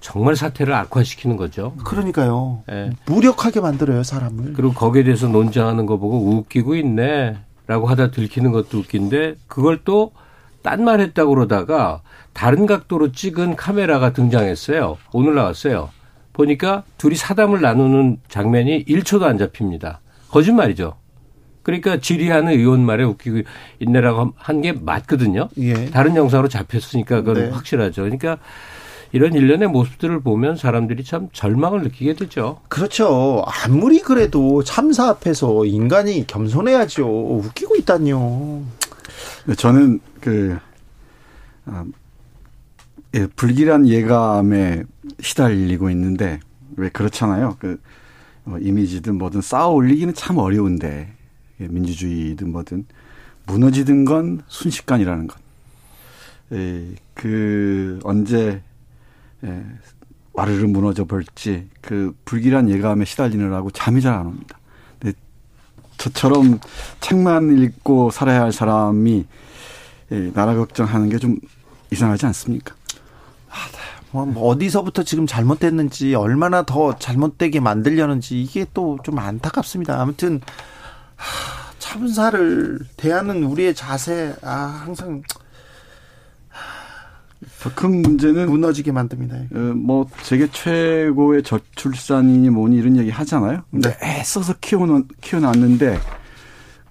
정말 0.00 0.36
사태를 0.36 0.74
악화시키는 0.74 1.36
거죠. 1.36 1.74
그러니까요. 1.84 2.62
네. 2.68 2.90
무력하게 3.06 3.60
만들어요, 3.60 4.02
사람을. 4.02 4.52
그리고 4.54 4.74
거기에 4.74 5.04
대해서 5.04 5.28
논쟁하는 5.28 5.86
거 5.86 5.96
보고 5.96 6.36
웃기고 6.36 6.74
있네. 6.74 7.38
라고 7.66 7.86
하다 7.86 8.10
들키는 8.10 8.52
것도 8.52 8.78
웃긴데 8.78 9.36
그걸 9.46 9.84
또 9.84 10.12
딴 10.64 10.82
말 10.82 10.98
했다고 11.00 11.34
그러다가 11.34 12.00
다른 12.32 12.64
각도로 12.64 13.12
찍은 13.12 13.54
카메라가 13.54 14.14
등장했어요. 14.14 14.96
오늘 15.12 15.34
나왔어요. 15.34 15.90
보니까 16.44 16.82
둘이 16.98 17.14
사담을 17.14 17.62
나누는 17.62 18.18
장면이 18.28 18.84
1초도 18.84 19.22
안 19.22 19.38
잡힙니다. 19.38 20.00
거짓말이죠. 20.28 20.96
그러니까 21.62 21.98
질의하는 21.98 22.52
의원 22.52 22.84
말에 22.84 23.04
웃기고 23.04 23.38
있네라고 23.78 24.34
한 24.36 24.60
게 24.60 24.72
맞거든요. 24.72 25.48
예. 25.58 25.86
다른 25.86 26.14
영상으로 26.14 26.48
잡혔으니까 26.48 27.22
그건 27.22 27.34
네. 27.44 27.48
확실하죠. 27.50 28.02
그러니까 28.02 28.36
이런 29.12 29.32
일련의 29.32 29.68
모습들을 29.68 30.20
보면 30.20 30.56
사람들이 30.56 31.04
참 31.04 31.28
절망을 31.32 31.82
느끼게 31.82 32.14
되죠. 32.14 32.60
그렇죠. 32.68 33.44
아무리 33.46 34.00
그래도 34.00 34.62
참사 34.64 35.08
앞에서 35.08 35.64
인간이 35.64 36.26
겸손해야죠. 36.26 37.06
웃기고 37.38 37.76
있다니요. 37.76 38.62
저는 39.56 40.00
그 40.20 40.58
아, 41.66 41.84
예, 43.14 43.26
불길한 43.26 43.86
예감에 43.88 44.84
시달리고 45.20 45.90
있는데 45.90 46.40
왜 46.76 46.88
그렇잖아요. 46.88 47.56
그 47.60 47.80
어, 48.46 48.56
이미지든 48.60 49.16
뭐든 49.16 49.40
쌓아 49.40 49.68
올리기는 49.68 50.14
참 50.14 50.38
어려운데 50.38 51.12
예, 51.60 51.68
민주주의든 51.68 52.50
뭐든 52.52 52.86
무너지든 53.46 54.04
건 54.04 54.42
순식간이라는 54.48 55.26
것. 55.28 55.38
예, 56.52 56.94
그 57.14 58.00
언제 58.02 58.62
예, 59.44 59.64
와르르 60.32 60.66
무너져 60.66 61.04
볼지 61.04 61.68
그 61.80 62.14
불길한 62.24 62.68
예감에 62.68 63.04
시달리느라고 63.04 63.70
잠이 63.70 64.00
잘 64.00 64.14
안 64.14 64.26
옵니다. 64.26 64.58
근데 64.98 65.16
저처럼 65.98 66.58
책만 67.00 67.58
읽고 67.62 68.10
살아야 68.10 68.42
할 68.42 68.52
사람이 68.52 69.24
예, 70.12 70.32
나라 70.34 70.54
걱정하는 70.56 71.08
게 71.10 71.18
좀 71.18 71.38
이상하지 71.92 72.26
않습니까? 72.26 72.74
뭐, 74.10 74.24
뭐 74.26 74.48
어디서부터 74.48 75.02
지금 75.02 75.26
잘못됐는지 75.26 76.14
얼마나 76.14 76.62
더 76.64 76.96
잘못되게 76.98 77.60
만들려는지 77.60 78.40
이게 78.40 78.64
또 78.72 78.96
좀 79.02 79.18
안타깝습니다. 79.18 80.00
아무튼 80.00 80.40
참사를 81.78 82.78
대하는 82.96 83.44
우리의 83.44 83.74
자세 83.74 84.34
아 84.42 84.82
항상 84.84 85.22
더 87.60 87.70
큰 87.74 88.02
문제는 88.02 88.48
무너지게 88.50 88.92
만듭니다. 88.92 89.36
어, 89.36 89.58
뭐 89.74 90.06
세계 90.22 90.48
최고의 90.50 91.42
저출산이니 91.42 92.50
뭐니 92.50 92.76
이런 92.76 92.96
얘기 92.96 93.10
하잖아요. 93.10 93.62
근데 93.70 93.96
네. 93.98 94.18
애써서 94.20 94.54
키워놓 94.60 95.06
키워놨는데 95.20 95.98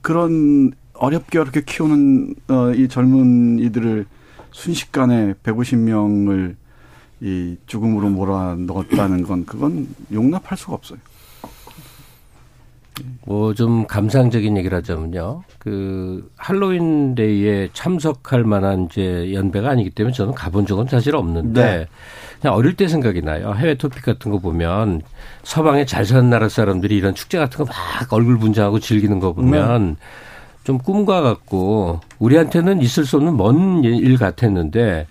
그런 0.02 0.72
어렵게 0.94 1.40
어렵게 1.40 1.62
키우는 1.66 2.36
어, 2.50 2.72
이 2.72 2.88
젊은 2.88 3.60
이들을 3.60 4.06
순식간에 4.54 5.34
150명을 5.44 6.56
이 7.22 7.56
죽음으로 7.68 8.10
몰아넣었다는 8.10 9.24
건 9.24 9.46
그건 9.46 9.88
용납할 10.12 10.58
수가 10.58 10.74
없어요. 10.74 11.00
뭐 13.26 13.54
좀 13.56 13.88
감상적인 13.88 14.56
얘기를 14.58 14.78
하자면요. 14.78 15.44
그 15.58 16.30
할로윈 16.38 17.16
데이에 17.16 17.70
참석할 17.74 18.44
만한 18.44 18.86
이제 18.86 19.34
연배가 19.34 19.70
아니기 19.70 19.90
때문에 19.90 20.14
저는 20.14 20.34
가본 20.36 20.66
적은 20.68 20.88
사실 20.88 21.16
없는데 21.16 21.62
네. 21.64 21.88
그냥 22.40 22.56
어릴 22.56 22.76
때 22.76 22.88
생각이 22.88 23.22
나요. 23.22 23.54
해외 23.56 23.76
토픽 23.76 24.04
같은 24.04 24.30
거 24.32 24.38
보면 24.40 25.02
서방에 25.44 25.86
잘 25.86 26.06
사는 26.06 26.30
나라 26.30 26.50
사람들이 26.50 26.96
이런 26.96 27.16
축제 27.16 27.38
같은 27.40 27.66
거 27.66 27.74
막 27.74 28.14
얼굴 28.14 28.38
분장하고 28.38 28.80
즐기는 28.80 29.20
거 29.20 29.34
보면 29.34 29.88
네. 29.88 29.96
좀 30.64 30.78
꿈과 30.78 31.22
같고 31.22 32.00
우리한테는 32.20 32.82
있을 32.82 33.06
수 33.06 33.18
없는 33.18 33.36
먼 33.38 33.84
일 33.84 34.18
같았는데 34.18 35.08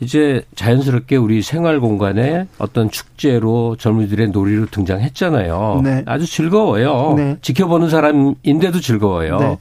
이제 0.00 0.44
자연스럽게 0.54 1.16
우리 1.16 1.40
생활 1.42 1.78
공간에 1.80 2.46
어떤 2.58 2.90
축제로 2.90 3.76
젊은이들의 3.76 4.28
놀이로 4.28 4.66
등장했잖아요. 4.66 5.80
네. 5.84 6.02
아주 6.06 6.26
즐거워요. 6.26 7.14
네. 7.16 7.36
지켜보는 7.42 7.88
사람인데도 7.88 8.80
즐거워요. 8.80 9.38
네. 9.38 9.58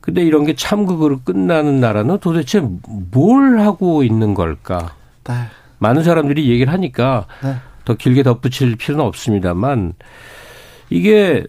근데 0.00 0.22
이런 0.22 0.44
게 0.44 0.54
참극으로 0.54 1.20
끝나는 1.24 1.80
나라는 1.80 2.18
도대체 2.18 2.62
뭘 3.10 3.58
하고 3.58 4.04
있는 4.04 4.34
걸까? 4.34 4.94
네. 5.24 5.34
많은 5.78 6.04
사람들이 6.04 6.48
얘기를 6.48 6.72
하니까 6.72 7.26
네. 7.42 7.56
더 7.84 7.94
길게 7.94 8.22
덧붙일 8.22 8.76
필요는 8.76 9.04
없습니다만 9.04 9.94
이게 10.90 11.44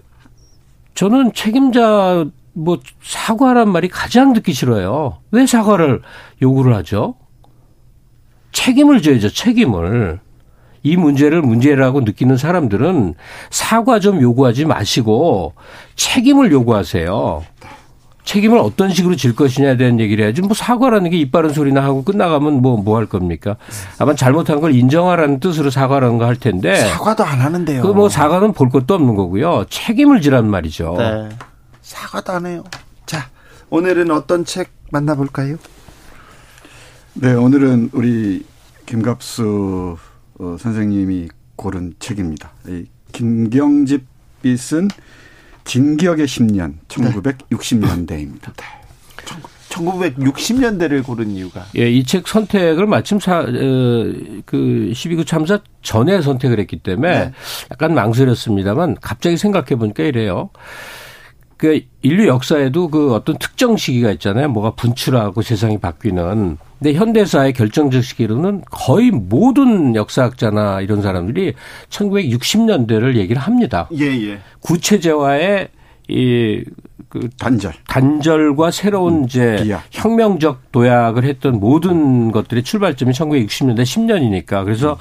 저는 0.95 1.33
책임자 1.33 2.25
뭐 2.57 2.79
사과란 3.03 3.69
말이 3.71 3.87
가장 3.87 4.33
듣기 4.33 4.51
싫어요. 4.53 5.19
왜 5.31 5.45
사과를 5.45 6.01
요구를 6.41 6.73
하죠? 6.77 7.13
책임을 8.51 9.01
져야죠. 9.03 9.29
책임을. 9.29 10.19
이 10.83 10.95
문제를 10.95 11.41
문제라고 11.41 12.01
느끼는 12.01 12.37
사람들은 12.37 13.13
사과 13.51 13.99
좀 13.99 14.21
요구하지 14.21 14.65
마시고 14.65 15.53
책임을 15.95 16.51
요구하세요. 16.51 17.43
책임을 18.23 18.57
어떤 18.57 18.89
식으로 18.89 19.15
질 19.15 19.35
것이냐에 19.35 19.77
대한 19.77 19.99
얘기를 19.99 20.23
해야지 20.25 20.41
뭐 20.41 20.53
사과라는 20.53 21.11
게 21.11 21.17
입 21.17 21.31
바른 21.31 21.51
소리나 21.53 21.81
하고 21.83 22.03
끝나가면 22.03 22.61
뭐 22.61 22.77
뭐 22.77 22.97
할 22.97 23.05
겁니까? 23.05 23.55
아마 23.99 24.15
잘못한 24.15 24.59
걸 24.61 24.73
인정하라는 24.75 25.39
뜻으로 25.39 25.69
사과라는 25.69 26.17
거 26.17 26.25
할 26.25 26.35
텐데 26.35 26.75
사과도 26.75 27.23
안 27.23 27.39
하는데요. 27.39 27.81
그 27.83 27.89
뭐 27.93 28.09
사과는 28.09 28.53
볼 28.53 28.69
것도 28.69 28.95
없는 28.95 29.15
거고요. 29.15 29.65
책임을 29.69 30.21
지란 30.21 30.49
말이죠. 30.49 30.95
네. 30.97 31.29
사과도 31.91 32.33
안 32.33 32.45
해요. 32.45 32.63
자, 33.05 33.29
오늘은 33.69 34.11
어떤 34.11 34.43
책 34.43 34.69
만나볼까요? 34.91 35.55
네, 37.13 37.33
오늘은 37.33 37.91
우리 37.93 38.45
김갑수 38.85 39.97
어, 40.39 40.57
선생님이 40.59 41.29
고른 41.55 41.93
책입니다. 41.99 42.51
이 42.67 42.85
김경집이 43.13 44.57
쓴 44.57 44.89
진격의 45.63 46.27
10년 46.27 46.75
1960년대입니다. 46.89 48.53
네. 48.57 48.65
1960년대를 49.69 51.03
고른 51.05 51.29
이유가 51.31 51.65
예, 51.77 51.89
이 51.89 52.03
책 52.03 52.27
선택을 52.27 52.85
마침 52.87 53.19
사, 53.19 53.39
어, 53.39 53.45
그 53.45 54.89
12구 54.93 55.25
참사 55.25 55.59
전에 55.83 56.21
선택을 56.21 56.59
했기 56.59 56.77
때문에 56.79 57.25
네. 57.25 57.31
약간 57.71 57.93
망설였습니다만 57.93 58.97
갑자기 59.01 59.37
생각해 59.37 59.75
보니까 59.77 60.03
이래요. 60.03 60.49
그 61.57 61.81
인류 62.01 62.27
역사에도 62.27 62.89
그 62.89 63.13
어떤 63.13 63.37
특정 63.37 63.77
시기가 63.77 64.11
있잖아요. 64.11 64.49
뭐가 64.49 64.71
분출하고 64.71 65.41
세상이 65.41 65.79
바뀌는. 65.79 66.57
근데 66.79 66.93
현대사의 66.93 67.53
결정적 67.53 68.03
시기로는 68.03 68.63
거의 68.69 69.09
모든 69.09 69.95
역사학자나 69.95 70.81
이런 70.81 71.01
사람들이 71.01 71.53
1960년대를 71.89 73.15
얘기를 73.15 73.41
합니다. 73.41 73.89
예, 73.97 74.05
예. 74.05 74.39
구체제화의 74.61 75.69
이 76.09 76.63
그 77.09 77.29
단절 77.39 77.73
단절과 77.87 78.71
새로운 78.71 79.19
음, 79.19 79.23
이제 79.25 79.59
비약. 79.63 79.83
혁명적 79.91 80.71
도약을 80.71 81.23
했던 81.23 81.59
모든 81.59 82.31
것들의 82.31 82.63
출발점이 82.63 83.11
1960년대 83.13 83.81
10년이니까 83.83 84.63
그래서 84.65 84.93
음. 84.93 84.97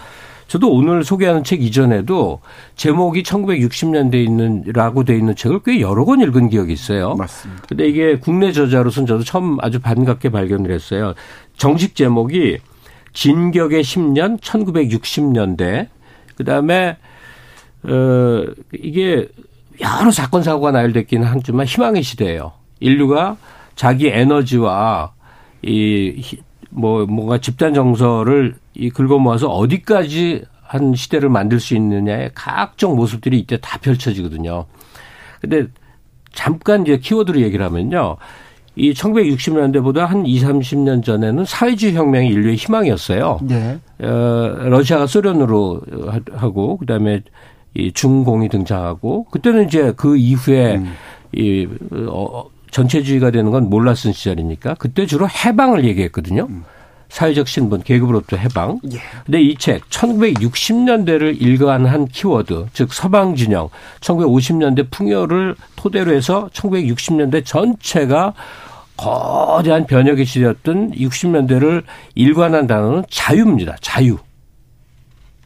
저도 0.49 0.73
오늘 0.73 1.03
소개하는 1.03 1.43
책 1.43 1.63
이전에도 1.63 2.41
제목이 2.77 3.23
1960년대에 3.23 4.25
있는 4.25 4.63
라고 4.67 5.05
돼 5.05 5.17
있는 5.17 5.35
책을 5.35 5.61
꽤 5.65 5.81
여러 5.81 6.05
권 6.05 6.21
읽은 6.21 6.49
기억이 6.49 6.73
있어요. 6.73 7.15
맞습니다. 7.15 7.63
근데 7.69 7.89
이게 7.89 8.19
국내 8.19 8.53
저자로서는 8.53 9.07
저도 9.07 9.25
처음 9.25 9.59
아주 9.61 9.81
반갑게 9.81 10.31
발견을 10.31 10.71
했어요. 10.71 11.15
정식 11.57 11.97
제목이 11.97 12.59
진격의 13.13 13.83
10년 13.83 14.41
1960년대 14.41 15.89
그다음에 16.37 16.97
어 17.83 18.45
이게 18.73 19.29
여러 19.81 20.11
사건 20.11 20.43
사고가 20.43 20.71
나열됐기는 20.71 21.27
하지만 21.27 21.67
희망의 21.67 22.03
시대예요. 22.03 22.53
인류가 22.81 23.37
자기 23.75 24.09
에너지와 24.09 25.13
이 25.63 26.39
뭐 26.77 27.07
뭔가 27.07 27.39
집단 27.39 27.73
정서를 27.75 28.55
이 28.75 28.91
긁어 28.91 29.19
모아서 29.19 29.49
어디까지 29.49 30.45
한 30.63 30.95
시대를 30.95 31.29
만들 31.29 31.59
수 31.59 31.75
있느냐의 31.75 32.31
각종 32.35 32.97
모습들이 32.97 33.39
이때 33.39 33.59
다 33.61 33.79
펼쳐지거든요. 33.79 34.67
근데 35.41 35.67
잠깐 36.33 36.83
이제 36.83 36.99
키워드로 36.99 37.41
얘기를 37.41 37.65
하면요. 37.65 38.17
이 38.75 38.93
1960년대보다 38.93 40.01
한 40.01 40.27
2, 40.27 40.39
30년 40.43 41.03
전에는 41.03 41.47
사회주의 41.47 41.95
혁명이 41.95 42.29
인류의 42.29 42.57
희망이었어요. 42.57 43.41
네. 43.43 43.79
어, 44.01 44.09
러시아가 44.69 45.07
소련으로 45.07 45.81
하고 46.33 46.77
그다음에 46.77 47.23
이 47.73 47.91
중공이 47.93 48.51
등장하고 48.51 49.25
그때는 49.31 49.67
이제 49.67 49.95
그 49.97 50.19
이후에 50.19 50.77
음. 50.77 50.93
이 51.33 51.67
어, 52.09 52.45
전체주의가 52.71 53.31
되는 53.31 53.51
건 53.51 53.69
몰랐은 53.71 54.13
시절이니까 54.13 54.75
그때 54.75 55.07
주로 55.07 55.29
해방을 55.29 55.85
얘기했거든요. 55.85 56.47
음. 56.49 56.65
사회적 57.09 57.47
신분, 57.47 57.83
계급으로부터 57.85 58.37
해방. 58.37 58.81
예. 58.93 58.99
근데 59.25 59.41
이 59.41 59.55
책 59.57 59.89
1960년대를 59.91 61.41
일관한 61.41 62.07
키워드, 62.09 62.67
즉 62.73 62.93
서방 62.93 63.37
진영, 63.37 63.69
1950년대 64.01 64.91
풍요를 64.91 65.55
토대로 65.77 66.13
해서 66.13 66.51
1960년대 66.53 67.45
전체가 67.45 68.35
거대한 68.97 69.87
변혁의 69.87 70.25
시대였던 70.25 70.93
60년대를 70.93 71.85
일관한 72.15 72.67
단어는 72.67 73.05
자유입니다. 73.09 73.77
자유. 73.81 74.19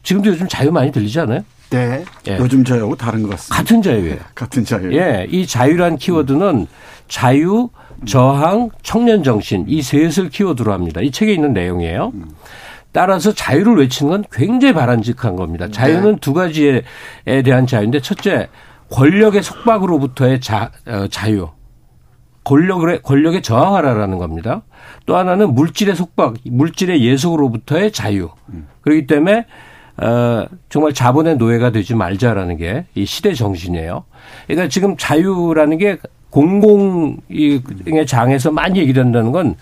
지금도 0.03 0.31
요즘 0.31 0.49
자유 0.49 0.71
많이 0.73 0.91
들리지 0.91 1.21
않아요? 1.21 1.43
네. 1.71 2.05
예. 2.29 2.37
요즘 2.39 2.65
자유하고 2.65 2.97
다른 2.97 3.23
것 3.23 3.31
같습니다. 3.31 3.57
같은 3.57 3.83
자유예요. 3.83 4.19
같은 4.35 4.65
자유. 4.65 4.93
예. 4.93 5.27
이 5.31 5.47
자유란 5.47 5.97
키워드는 5.97 6.67
자유, 7.09 7.71
저항, 8.07 8.71
청년 8.83 9.23
정신 9.23 9.65
이 9.69 9.83
셋을 9.83 10.31
키워드로 10.31 10.73
합니다. 10.73 11.01
이 11.01 11.11
책에 11.11 11.33
있는 11.33 11.53
내용이에요. 11.53 12.13
따라서 12.93 13.33
자유를 13.33 13.77
외치는 13.79 14.11
건 14.11 14.25
굉장히 14.33 14.75
바람직한 14.75 15.37
겁니다. 15.37 15.69
자유는 15.71 16.13
네. 16.13 16.19
두 16.21 16.33
가지에 16.35 16.83
대한 17.45 17.67
자유인데 17.67 18.01
첫째 18.01 18.49
권력의 18.91 19.43
속박으로부터의 19.43 20.41
자, 20.41 20.71
어, 20.87 21.07
자유. 21.09 21.49
권력을 22.43 23.03
권력에 23.03 23.43
저항하라라는 23.43 24.19
겁니다. 24.19 24.63
또 25.07 25.17
하나는 25.17 25.55
물질의 25.55 25.95
속박, 25.95 26.35
물질의 26.45 27.05
예속으로부터의 27.05 27.93
자유. 27.93 28.31
그렇기 28.81 29.07
때문에 29.07 29.47
어, 30.03 30.47
정말 30.69 30.93
자본의 30.95 31.37
노예가 31.37 31.71
되지 31.71 31.95
말자라는 31.95 32.57
게 32.57 32.87
이 32.95 33.05
시대 33.05 33.35
정신이에요. 33.35 34.05
그러니까 34.47 34.69
지금 34.69 34.97
자유라는 34.97 35.79
게 35.79 35.99
공공의 36.31 38.07
장에서 38.07 38.51
많이 38.51 38.79
얘기된다는 38.79 39.33
건 39.33 39.57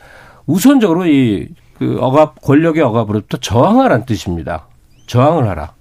우선적으로 0.46 1.06
이 1.06 1.48
그 1.78 1.96
억압 2.00 2.42
권력의 2.42 2.82
억압으로부터 2.82 3.36
저항하라는 3.36 4.04
뜻입니다. 4.04 4.66
저항을 5.06 5.48
하라. 5.48 5.74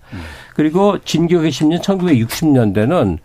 그리고 0.56 1.00
진격의 1.00 1.50
10년 1.52 1.82
1960년대는 1.82 3.18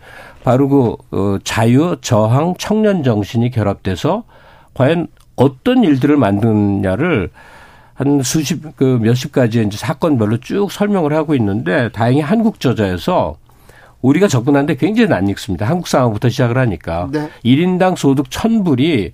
바로 0.43 0.67
그 0.67 0.95
어, 1.11 1.37
자유, 1.43 1.97
저항, 2.01 2.55
청년 2.57 3.03
정신이 3.03 3.51
결합돼서 3.51 4.23
과연 4.73 5.05
어떤 5.35 5.83
일들을 5.83 6.17
만드느냐를 6.17 7.29
한 7.93 8.21
수십 8.23 8.75
그 8.75 8.99
몇십 9.01 9.31
가지의 9.31 9.67
이제 9.67 9.77
사건별로 9.77 10.37
쭉 10.37 10.71
설명을 10.71 11.13
하고 11.13 11.35
있는데 11.35 11.89
다행히 11.91 12.21
한국 12.21 12.59
저자에서 12.59 13.35
우리가 14.01 14.27
접근하는데 14.27 14.75
굉장히 14.75 15.09
낯익습니다. 15.09 15.67
한국 15.67 15.87
상황부터 15.87 16.29
시작을 16.29 16.57
하니까. 16.57 17.09
네. 17.11 17.29
1인당 17.45 17.95
소득 17.95 18.29
1000불이 18.29 19.11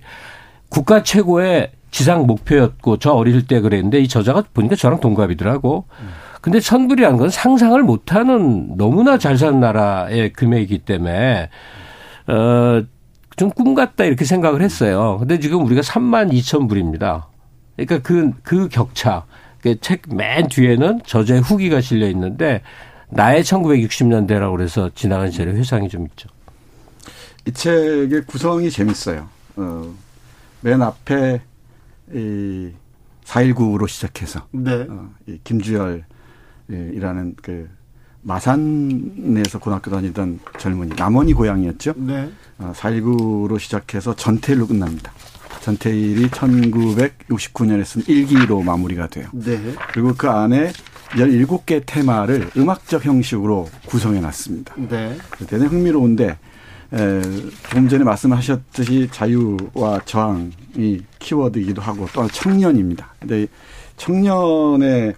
국가 0.68 1.02
최고의 1.02 1.70
지상 1.90 2.26
목표였고 2.26 2.98
저 2.98 3.12
어릴 3.12 3.46
때 3.46 3.60
그랬는데 3.60 4.00
이 4.00 4.08
저자가 4.08 4.44
보니까 4.54 4.76
저랑 4.76 5.00
동갑이더라고. 5.00 5.84
근데 6.40 6.58
천불이라는 6.58 7.18
건 7.18 7.28
상상을 7.28 7.80
못 7.82 8.14
하는 8.14 8.76
너무나 8.76 9.18
잘 9.18 9.36
사는 9.36 9.60
나라의 9.60 10.32
금액이기 10.32 10.78
때문에 10.78 11.50
어 12.26 12.82
좀 13.36 13.50
꿈 13.50 13.74
같다 13.74 14.04
이렇게 14.04 14.26
생각을 14.26 14.60
했어요. 14.60 15.16
근데 15.18 15.38
지금 15.38 15.64
우리가 15.64 15.80
3만 15.80 16.30
2천 16.30 16.68
불입니다. 16.68 17.28
그러니까 17.86 17.98
그, 18.06 18.32
그 18.42 18.68
격차. 18.68 19.24
그책맨 19.62 20.48
뒤에는 20.48 21.00
저자의 21.04 21.42
후기가 21.42 21.80
실려 21.80 22.08
있는데 22.08 22.62
나의 23.10 23.42
1960년대라고 23.42 24.56
그래서 24.56 24.90
지나간 24.94 25.30
세례 25.30 25.52
회상이 25.52 25.88
좀 25.88 26.06
있죠. 26.06 26.28
이 27.46 27.52
책의 27.52 28.24
구성이 28.26 28.70
재밌어요. 28.70 29.28
어, 29.56 29.94
맨 30.62 30.80
앞에 30.80 31.42
이 32.12 32.70
4.19로 33.24 33.86
시작해서 33.88 34.46
네. 34.50 34.86
어, 34.88 35.10
이 35.26 35.38
김주열이라는 35.44 36.04
그 37.42 37.68
마산에서 38.22 39.58
고등학교 39.58 39.90
다니던 39.90 40.40
젊은이 40.58 40.94
남원이 40.96 41.32
고향이었죠. 41.32 41.94
네. 41.96 42.30
어, 42.58 42.72
4.19로 42.74 43.58
시작해서 43.58 44.14
전태일로 44.14 44.66
끝납니다. 44.66 45.12
전태일이 45.60 46.28
1969년에 46.28 47.84
쓴 47.84 48.02
일기로 48.06 48.62
마무리가 48.62 49.08
돼요. 49.08 49.28
네. 49.32 49.58
그리고 49.92 50.14
그 50.16 50.28
안에 50.28 50.72
17개 51.10 51.82
테마를 51.84 52.50
음악적 52.56 53.04
형식으로 53.04 53.68
구성해 53.86 54.20
놨습니다. 54.20 54.74
네. 54.88 55.16
대단히 55.38 55.66
흥미로운데 55.66 56.38
에, 56.92 57.22
조금 57.68 57.88
전에 57.88 58.04
말씀하셨듯이 58.04 59.08
자유와 59.12 60.00
저항이 60.04 61.02
키워드이기도 61.18 61.82
하고 61.82 62.06
또 62.12 62.26
청년입니다. 62.28 63.14
근데 63.20 63.46
청년에 63.96 65.14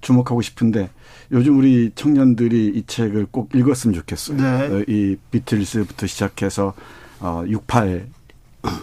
주목하고 0.00 0.42
싶은데 0.42 0.90
요즘 1.32 1.58
우리 1.58 1.90
청년들이 1.94 2.72
이 2.74 2.84
책을 2.86 3.26
꼭 3.30 3.54
읽었으면 3.54 3.94
좋겠어요. 3.94 4.36
네. 4.36 4.66
어, 4.66 4.84
이 4.86 5.16
비틀스부터 5.30 6.06
시작해서 6.06 6.74
어, 7.20 7.44
68 7.48 8.08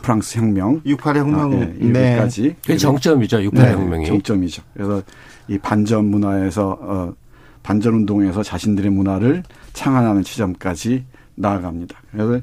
프랑스 0.02 0.38
혁명, 0.38 0.82
68의 0.84 1.18
혁명, 1.18 1.40
아, 1.40 1.48
네, 1.48 1.76
여기까지. 1.82 2.56
그 2.66 2.78
정점이죠, 2.78 3.44
68 3.44 3.66
네, 3.66 3.74
혁명이. 3.74 4.06
정점이죠. 4.08 4.64
그래서 4.74 5.02
이 5.48 5.58
반전 5.58 6.06
문화에서 6.06 6.78
어, 6.82 7.14
반전 7.64 7.94
운동에서 7.94 8.44
자신들의 8.44 8.92
문화를 8.92 9.44
창안하는 9.74 10.24
지점까지 10.24 11.06
나아갑니다. 11.36 11.98
그래서 12.12 12.42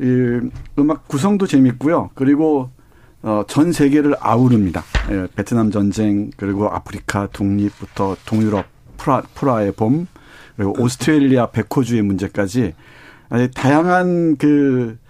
이 0.00 0.50
음악 0.78 1.08
구성도 1.08 1.46
재밌고요. 1.46 2.10
그리고 2.14 2.70
어, 3.22 3.44
전 3.46 3.72
세계를 3.72 4.16
아우릅니다. 4.20 4.82
예, 5.10 5.26
베트남 5.36 5.70
전쟁 5.70 6.30
그리고 6.36 6.68
아프리카 6.68 7.28
독립부터 7.32 8.16
동유럽 8.26 8.66
프라, 8.96 9.22
프라의 9.34 9.72
봄 9.72 10.06
그리고 10.56 10.74
오스트레일리아 10.78 11.46
백호주의 11.50 12.02
문제까지 12.02 12.74
다양한 13.54 14.36
그 14.36 14.98
어, 14.98 15.01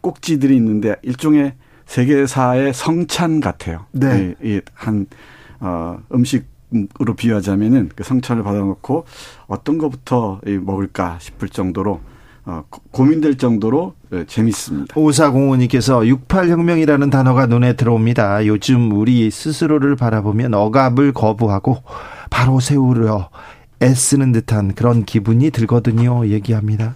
꼭지들이 0.00 0.56
있는데 0.56 0.96
일종의 1.02 1.54
세계사의 1.86 2.74
성찬 2.74 3.40
같아요. 3.40 3.86
네. 3.92 4.34
이, 4.42 4.60
한 4.74 5.06
어, 5.60 5.98
음식으로 6.12 7.14
비유하자면은 7.16 7.90
그 7.96 8.04
성찬을 8.04 8.42
받아놓고 8.42 9.04
어떤 9.46 9.78
것부터 9.78 10.40
먹을까 10.62 11.18
싶을 11.20 11.48
정도로 11.48 12.00
어, 12.44 12.64
고민될 12.92 13.36
정도로 13.36 13.94
네, 14.10 14.24
재밌습니다. 14.26 14.98
오사공원님께서 14.98 16.00
68혁명이라는 16.00 17.10
단어가 17.10 17.44
눈에 17.44 17.74
들어옵니다. 17.74 18.46
요즘 18.46 18.92
우리 18.92 19.30
스스로를 19.30 19.96
바라보면 19.96 20.54
억압을 20.54 21.12
거부하고 21.12 21.82
바로 22.30 22.58
세우려 22.58 23.28
애쓰는 23.82 24.32
듯한 24.32 24.74
그런 24.74 25.04
기분이 25.04 25.50
들거든요. 25.50 26.26
얘기합니다. 26.28 26.94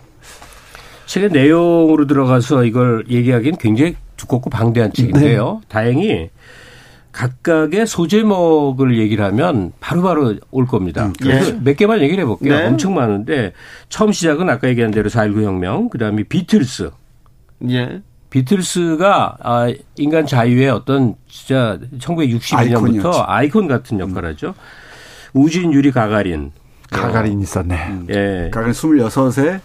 책의 1.12 1.28
내용으로 1.30 2.06
들어가서 2.06 2.64
이걸 2.64 3.04
얘기하기는 3.10 3.58
굉장히 3.58 3.96
두껍고 4.16 4.48
방대한 4.48 4.94
책인데요. 4.94 5.58
네. 5.60 5.68
다행히 5.68 6.30
각각의 7.12 7.86
소제목을 7.86 8.96
얘기를 8.96 9.22
하면 9.26 9.72
바로바로 9.78 10.24
바로 10.24 10.36
올 10.50 10.66
겁니다. 10.66 11.04
음, 11.04 11.12
그래서 11.20 11.52
네. 11.52 11.60
몇 11.62 11.76
개만 11.76 12.00
얘기를 12.00 12.24
해볼게요. 12.24 12.56
네. 12.56 12.66
엄청 12.66 12.94
많은데 12.94 13.52
처음 13.90 14.10
시작은 14.10 14.48
아까 14.48 14.68
얘기한 14.68 14.90
대로 14.90 15.10
4.19 15.10 15.42
혁명, 15.42 15.90
그 15.90 15.98
다음에 15.98 16.22
비틀스. 16.22 16.90
예. 17.68 18.00
비틀스가 18.30 19.36
아, 19.42 19.70
인간 19.96 20.24
자유의 20.24 20.70
어떤 20.70 21.16
진짜 21.28 21.78
1962년부터 21.98 23.24
아이콘 23.26 23.68
같은 23.68 24.00
역할을 24.00 24.30
하죠. 24.30 24.54
우주인 25.34 25.74
유리 25.74 25.90
가가린. 25.90 26.52
가가린 26.90 27.42
있었네. 27.42 27.86
음. 27.88 28.06
예. 28.08 28.50
가가린 28.50 28.72
26에 28.72 29.60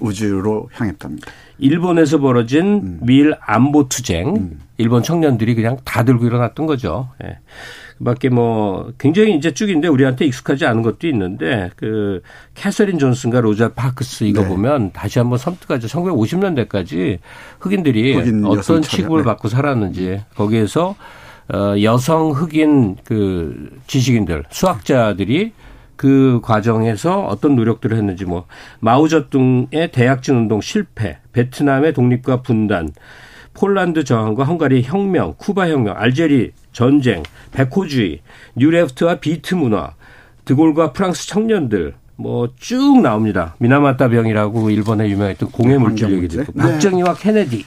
우주로 0.00 0.68
향했답니다. 0.72 1.30
일본에서 1.58 2.18
벌어진 2.18 2.80
음. 2.82 2.98
미일 3.02 3.34
안보 3.40 3.88
투쟁, 3.88 4.36
음. 4.36 4.60
일본 4.78 5.02
청년들이 5.02 5.54
그냥 5.54 5.78
다 5.84 6.02
들고 6.04 6.26
일어났던 6.26 6.66
거죠. 6.66 7.08
예. 7.24 7.38
밖에 8.04 8.28
뭐 8.28 8.92
굉장히 8.98 9.36
이제 9.36 9.52
쭉인데 9.52 9.88
우리한테 9.88 10.24
익숙하지 10.26 10.66
않은 10.66 10.82
것도 10.82 11.06
있는데 11.08 11.70
그 11.76 12.20
캐서린 12.54 12.98
존슨과 12.98 13.40
로자 13.40 13.72
파크스 13.74 14.24
이거 14.24 14.42
네. 14.42 14.48
보면 14.48 14.92
다시 14.92 15.18
한번 15.18 15.38
섬뜩하죠. 15.38 15.86
1950년대까지 15.86 17.18
흑인들이 17.60 18.14
흑인 18.16 18.44
어떤 18.44 18.82
취급을 18.82 19.18
네. 19.18 19.24
받고 19.24 19.48
살았는지 19.48 20.22
거기에서 20.34 20.96
어 21.52 21.74
여성 21.82 22.30
흑인 22.30 22.96
그 23.04 23.70
지식인들 23.86 24.44
수학자들이 24.50 25.52
그 26.02 26.40
과정에서 26.42 27.20
어떤 27.26 27.54
노력들을 27.54 27.96
했는지 27.96 28.24
뭐 28.24 28.46
마오쩌둥의 28.80 29.92
대약진 29.92 30.34
운동 30.34 30.60
실패, 30.60 31.18
베트남의 31.32 31.92
독립과 31.92 32.42
분단, 32.42 32.90
폴란드 33.54 34.02
저항과 34.02 34.42
헝가리의 34.42 34.82
혁명, 34.82 35.34
쿠바 35.38 35.68
혁명, 35.68 35.94
알제리 35.96 36.54
전쟁, 36.72 37.22
백호주의, 37.52 38.18
New 38.56 38.77
Left와 38.77 39.20
비트 39.20 39.54
문화, 39.54 39.94
드골과 40.44 40.92
프랑스 40.92 41.28
청년들 41.28 41.94
뭐 42.16 42.48
쭉 42.58 43.00
나옵니다. 43.00 43.54
미나마타 43.60 44.08
병이라고 44.08 44.70
일본에 44.70 45.08
유명했던 45.08 45.52
공해 45.52 45.78
물질 45.78 46.10
얘기도 46.10 46.42
있고 46.42 46.52
네. 46.56 46.62
박정희와 46.64 47.14
케네디, 47.14 47.64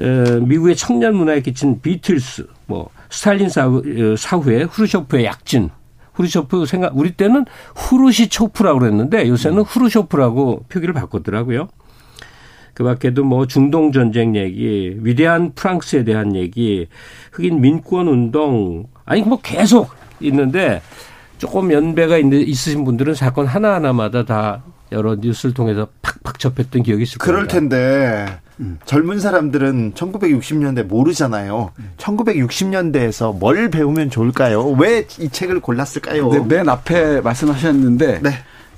어, 0.00 0.40
미국의 0.46 0.76
청년 0.76 1.14
문화에 1.14 1.42
끼친 1.42 1.82
비틀스, 1.82 2.46
뭐 2.64 2.88
스탈린 3.10 3.50
사후, 3.50 3.82
어, 3.84 4.16
사후에 4.16 4.62
흐루쇼프의 4.62 5.26
약진, 5.26 5.68
흐루쇼프 6.18 6.66
생각 6.66 6.96
우리 6.96 7.12
때는 7.12 7.46
흐루시초프라고 7.76 8.80
그랬는데 8.80 9.28
요새는 9.28 9.58
음. 9.58 9.62
흐루쇼프라고 9.62 10.64
표기를 10.68 10.92
바꿨더라고요. 10.94 11.68
그 12.74 12.84
밖에도 12.84 13.24
뭐 13.24 13.46
중동 13.46 13.92
전쟁 13.92 14.36
얘기, 14.36 14.96
위대한 15.00 15.52
프랑스에 15.54 16.04
대한 16.04 16.36
얘기, 16.36 16.86
흑인 17.32 17.60
민권 17.60 18.06
운동, 18.08 18.86
아니 19.04 19.22
뭐 19.22 19.40
계속 19.42 19.90
있는데 20.20 20.82
조금 21.38 21.72
연배가 21.72 22.18
있으신 22.18 22.84
분들은 22.84 23.14
사건 23.14 23.46
하나하나마다 23.46 24.24
다 24.24 24.62
여러 24.92 25.16
뉴스를 25.16 25.54
통해서 25.54 25.88
팍팍 26.02 26.38
접했던 26.38 26.82
기억이 26.82 27.02
있을 27.02 27.18
겁니다. 27.18 27.32
그럴 27.32 27.46
텐데 27.46 28.26
음. 28.60 28.78
젊은 28.84 29.20
사람들은 29.20 29.92
1960년대 29.94 30.84
모르잖아요. 30.84 31.70
음. 31.78 31.90
1960년대에서 31.96 33.36
뭘 33.38 33.70
배우면 33.70 34.10
좋을까요? 34.10 34.64
왜 34.78 35.06
이 35.18 35.28
책을 35.28 35.60
골랐을까요? 35.60 36.28
네, 36.30 36.40
맨 36.40 36.68
앞에 36.68 37.20
말씀하셨는데 37.20 38.20
네. 38.22 38.30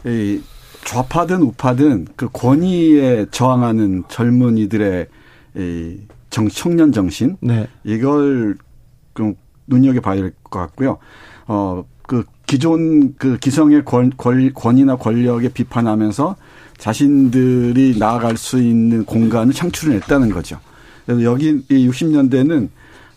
이 0.04 0.40
좌파든 0.84 1.42
우파든 1.42 2.06
그 2.16 2.28
권위에 2.32 3.26
저항하는 3.30 4.04
젊은이들의 4.08 5.06
이 5.56 5.98
정, 6.30 6.48
청년 6.48 6.92
정신 6.92 7.36
네. 7.40 7.66
이걸 7.84 8.56
좀 9.14 9.34
눈여겨 9.66 10.00
봐야 10.00 10.16
될 10.16 10.32
것 10.44 10.58
같고요. 10.60 10.98
어, 11.46 11.84
그 12.02 12.24
기존 12.46 13.14
그 13.16 13.36
기성의 13.38 13.84
권, 13.84 14.10
권, 14.16 14.52
권위나 14.52 14.96
권력에 14.96 15.48
비판하면서 15.50 16.36
자신들이 16.80 17.96
나아갈 17.98 18.36
수 18.36 18.60
있는 18.60 19.04
공간을 19.04 19.54
창출해냈다는 19.54 20.30
거죠. 20.30 20.58
그래서 21.06 21.22
여기 21.22 21.62
이 21.68 21.88
60년대는 21.88 22.68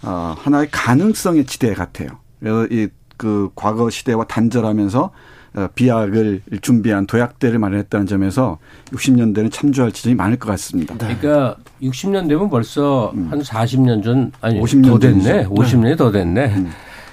어, 0.03 0.35
하나의 0.37 0.67
가능성의 0.71 1.45
지대 1.45 1.73
같아요. 1.73 2.09
그래서 2.39 2.67
이 2.69 2.87
그 3.17 3.49
과거 3.55 3.89
시대와 3.89 4.25
단절하면서 4.25 5.11
어, 5.55 5.67
비약을 5.75 6.41
준비한 6.61 7.05
도약대를 7.05 7.59
마련했다는 7.59 8.07
점에서 8.07 8.57
60년대는 8.87 9.51
참조할 9.51 9.91
지점이 9.91 10.15
많을 10.15 10.37
것 10.37 10.49
같습니다. 10.49 10.97
네. 10.97 11.15
그러니까 11.15 11.55
60년대면 11.81 12.49
벌써 12.49 13.11
음. 13.15 13.27
한 13.29 13.39
40년 13.39 14.03
전 14.03 14.31
아니 14.41 14.59
50년 14.59 14.87
더 14.87 14.99
됐네. 14.99 15.45
50년이 15.45 15.83
네. 15.83 15.95
더 15.95 16.11
됐네. 16.11 16.45
음. 16.55 16.71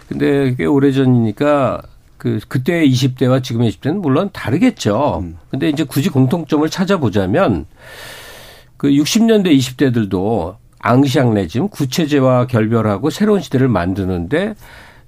근데 0.08 0.54
꽤 0.56 0.64
오래전이니까 0.64 1.82
그 2.20 2.38
그때 2.48 2.86
20대와 2.86 3.42
지금의 3.42 3.72
20대는 3.72 3.94
물론 4.02 4.28
다르겠죠. 4.30 5.20
음. 5.22 5.38
근데 5.50 5.70
이제 5.70 5.84
굳이 5.84 6.10
공통점을 6.10 6.68
찾아보자면 6.68 7.64
그 8.76 8.88
60년대 8.88 9.56
20대들도 9.56 10.56
앙시앙레즘 10.80 11.70
구체제와 11.70 12.46
결별하고 12.46 13.08
새로운 13.08 13.40
시대를 13.40 13.68
만드는데 13.68 14.54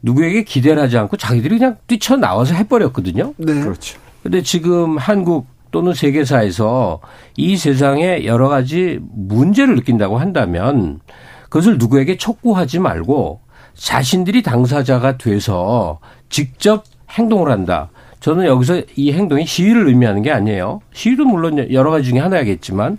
누구에게 0.00 0.42
기대를 0.42 0.82
하지 0.82 0.96
않고 0.96 1.18
자기들이 1.18 1.58
그냥 1.58 1.76
뛰쳐나와서 1.86 2.54
해버렸거든요. 2.54 3.34
네. 3.36 3.60
그렇죠. 3.60 4.00
근데 4.22 4.42
지금 4.42 4.96
한국 4.96 5.48
또는 5.70 5.92
세계사에서 5.92 7.00
이 7.36 7.58
세상에 7.58 8.24
여러 8.24 8.48
가지 8.48 9.00
문제를 9.02 9.74
느낀다고 9.76 10.16
한다면 10.16 11.00
그것을 11.44 11.76
누구에게 11.76 12.16
촉구하지 12.16 12.78
말고 12.78 13.40
자신들이 13.74 14.42
당사자가 14.42 15.18
돼서 15.18 15.98
직접 16.30 16.84
행동을 17.12 17.50
한다. 17.50 17.90
저는 18.20 18.46
여기서 18.46 18.82
이 18.96 19.12
행동이 19.12 19.46
시위를 19.46 19.88
의미하는 19.88 20.22
게 20.22 20.30
아니에요. 20.30 20.80
시위도 20.92 21.24
물론 21.24 21.72
여러 21.72 21.90
가지 21.90 22.10
중에 22.10 22.20
하나겠지만 22.20 22.98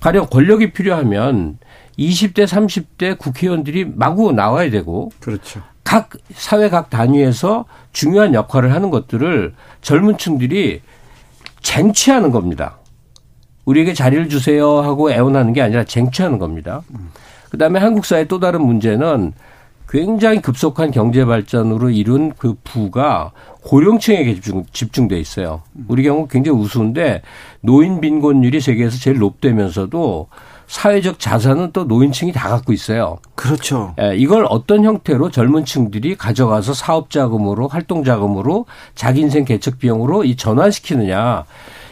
가령 0.00 0.26
권력이 0.30 0.72
필요하면 0.72 1.58
20대, 1.98 2.44
30대 2.44 3.18
국회의원들이 3.18 3.92
마구 3.94 4.32
나와야 4.32 4.70
되고 4.70 5.10
그렇죠. 5.20 5.60
각 5.84 6.10
사회 6.32 6.68
각 6.70 6.90
단위에서 6.90 7.66
중요한 7.92 8.34
역할을 8.34 8.72
하는 8.72 8.90
것들을 8.90 9.54
젊은 9.82 10.16
층들이 10.16 10.80
쟁취하는 11.60 12.30
겁니다. 12.30 12.78
우리에게 13.64 13.94
자리를 13.94 14.28
주세요 14.28 14.80
하고 14.80 15.10
애원하는 15.10 15.52
게 15.52 15.62
아니라 15.62 15.84
쟁취하는 15.84 16.38
겁니다. 16.38 16.82
그다음에 17.50 17.80
한국 17.80 18.04
사회 18.04 18.24
또 18.24 18.40
다른 18.40 18.62
문제는 18.62 19.32
굉장히 19.94 20.42
급속한 20.42 20.90
경제 20.90 21.24
발전으로 21.24 21.90
이룬 21.90 22.32
그 22.36 22.56
부가 22.64 23.30
고령층에게 23.62 24.34
집중, 24.34 24.64
집중돼 24.72 25.20
있어요. 25.20 25.62
우리 25.86 26.02
경우 26.02 26.26
굉장히 26.26 26.58
우스운데 26.58 27.22
노인 27.60 28.00
빈곤율이 28.00 28.60
세계에서 28.60 28.98
제일 28.98 29.18
높다면서도 29.18 30.26
사회적 30.66 31.20
자산은 31.20 31.70
또 31.72 31.84
노인층이 31.84 32.32
다 32.32 32.48
갖고 32.48 32.72
있어요. 32.72 33.18
그렇죠. 33.36 33.94
예, 34.00 34.16
이걸 34.16 34.46
어떤 34.50 34.84
형태로 34.84 35.30
젊은 35.30 35.64
층들이 35.64 36.16
가져가서 36.16 36.74
사업 36.74 37.10
자금으로 37.10 37.68
활동 37.68 38.02
자금으로 38.02 38.66
자기 38.96 39.20
인생 39.20 39.44
개척 39.44 39.78
비용으로 39.78 40.24
이 40.24 40.34
전환시키느냐. 40.34 41.44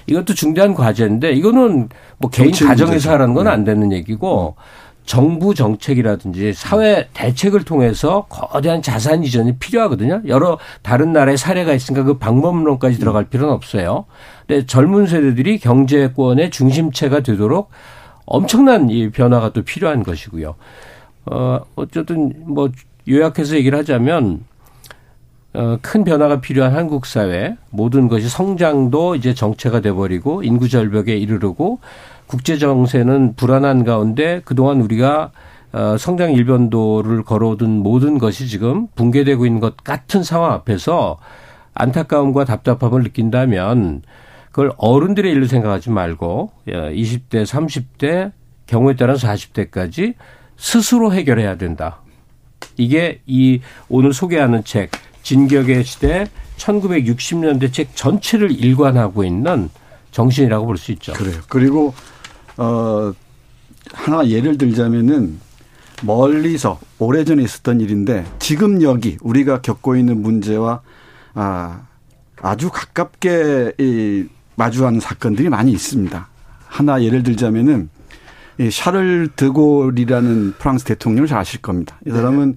이것도 0.08 0.34
중대한 0.34 0.74
과제인데 0.74 1.34
이거는 1.34 1.88
뭐 2.18 2.30
개인 2.32 2.50
가정에서 2.50 3.12
하라는 3.12 3.34
건안 3.34 3.62
네. 3.62 3.72
되는 3.72 3.92
얘기고 3.92 4.56
음. 4.58 4.81
정부 5.04 5.54
정책이라든지 5.54 6.52
사회 6.52 7.08
대책을 7.12 7.64
통해서 7.64 8.26
거대한 8.28 8.82
자산 8.82 9.24
이전이 9.24 9.56
필요하거든요. 9.58 10.22
여러 10.26 10.58
다른 10.82 11.12
나라의 11.12 11.36
사례가 11.36 11.72
있으니까 11.72 12.04
그 12.04 12.18
방법론까지 12.18 12.98
들어갈 12.98 13.24
필요는 13.24 13.52
없어요. 13.52 14.04
근데 14.46 14.66
젊은 14.66 15.06
세대들이 15.06 15.58
경제권의 15.58 16.50
중심체가 16.50 17.20
되도록 17.20 17.70
엄청난 18.26 18.90
이 18.90 19.10
변화가 19.10 19.52
또 19.52 19.62
필요한 19.62 20.02
것이고요. 20.02 20.54
어, 21.26 21.60
어쨌든 21.74 22.32
뭐 22.46 22.70
요약해서 23.08 23.56
얘기를 23.56 23.78
하자면 23.78 24.44
어, 25.54 25.76
큰 25.82 26.04
변화가 26.04 26.40
필요한 26.40 26.74
한국 26.74 27.04
사회 27.04 27.56
모든 27.70 28.08
것이 28.08 28.28
성장도 28.28 29.16
이제 29.16 29.34
정체가 29.34 29.80
돼버리고 29.80 30.42
인구 30.42 30.68
절벽에 30.68 31.16
이르르고 31.16 31.80
국제 32.26 32.58
정세는 32.58 33.34
불안한 33.36 33.84
가운데 33.84 34.40
그동안 34.44 34.80
우리가 34.80 35.32
어, 35.72 35.96
성장 35.98 36.32
일변도를 36.32 37.24
걸어오던 37.24 37.70
모든 37.70 38.18
것이 38.18 38.46
지금 38.48 38.88
붕괴되고 38.94 39.46
있는 39.46 39.60
것 39.60 39.76
같은 39.82 40.22
상황 40.22 40.52
앞에서 40.52 41.18
안타까움과 41.74 42.44
답답함을 42.44 43.02
느낀다면 43.02 44.02
그걸 44.50 44.72
어른들의 44.76 45.32
일로 45.32 45.46
생각하지 45.46 45.88
말고 45.88 46.52
20대, 46.66 47.44
30대, 47.44 48.32
경우에 48.66 48.96
따라서 48.96 49.28
40대까지 49.28 50.14
스스로 50.58 51.12
해결해야 51.14 51.56
된다. 51.56 52.00
이게 52.76 53.20
이 53.26 53.60
오늘 53.88 54.12
소개하는 54.12 54.64
책 54.64 54.90
진격의 55.22 55.84
시대 55.84 56.26
1960년대 56.58 57.72
책 57.72 57.96
전체를 57.96 58.50
일관하고 58.52 59.24
있는 59.24 59.70
정신이라고 60.10 60.66
볼 60.66 60.76
수 60.76 60.92
있죠. 60.92 61.14
그래요. 61.14 61.40
그리고 61.48 61.94
어 62.56 63.12
하나 63.92 64.26
예를 64.28 64.58
들자면은 64.58 65.40
멀리서 66.02 66.78
오래전에 66.98 67.42
있었던 67.42 67.80
일인데 67.80 68.26
지금 68.38 68.82
여기 68.82 69.16
우리가 69.22 69.62
겪고 69.62 69.96
있는 69.96 70.20
문제와 70.20 70.80
아 71.34 71.82
아주 72.40 72.70
가깝게 72.70 73.74
이 73.78 74.26
마주하는 74.56 75.00
사건들이 75.00 75.48
많이 75.48 75.72
있습니다. 75.72 76.28
하나 76.66 77.02
예를 77.02 77.22
들자면은 77.22 77.88
이 78.58 78.70
샤를 78.70 79.28
드골이라는 79.34 80.54
프랑스 80.58 80.84
대통령을 80.84 81.28
잘 81.28 81.38
아실 81.38 81.62
겁니다. 81.62 81.98
이 82.06 82.10
사람은 82.10 82.56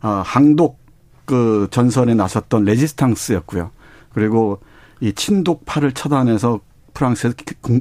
아 0.00 0.22
항독 0.24 0.78
그 1.24 1.68
전선에 1.70 2.14
나섰던 2.14 2.64
레지스탕스였고요. 2.64 3.70
그리고 4.12 4.60
이 5.00 5.12
친독파를 5.12 5.92
처단해서 5.92 6.60
프랑스에서 6.94 7.34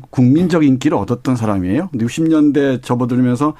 국민적 0.09 0.63
인기를 0.63 0.97
얻었던 0.97 1.35
사람이에요. 1.35 1.89
60년대 1.93 2.81
접어들면서 2.81 3.53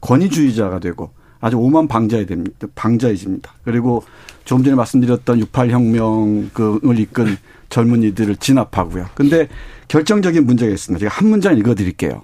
권위주의자가 0.00 0.78
되고 0.78 1.10
아주 1.40 1.56
오만 1.58 1.88
방자이 1.88 2.26
됩니다. 2.26 2.66
방자이집니다. 2.74 3.52
그리고 3.64 4.04
조금 4.44 4.62
전에 4.62 4.76
말씀드렸던 4.76 5.40
68혁명을 5.40 6.98
이끈 6.98 7.36
젊은이들을 7.70 8.36
진압하고요. 8.36 9.06
근데 9.14 9.48
결정적인 9.88 10.44
문제가 10.44 10.72
있습니다. 10.72 11.00
제가 11.00 11.14
한 11.14 11.28
문장 11.28 11.56
읽어드릴게요. 11.56 12.22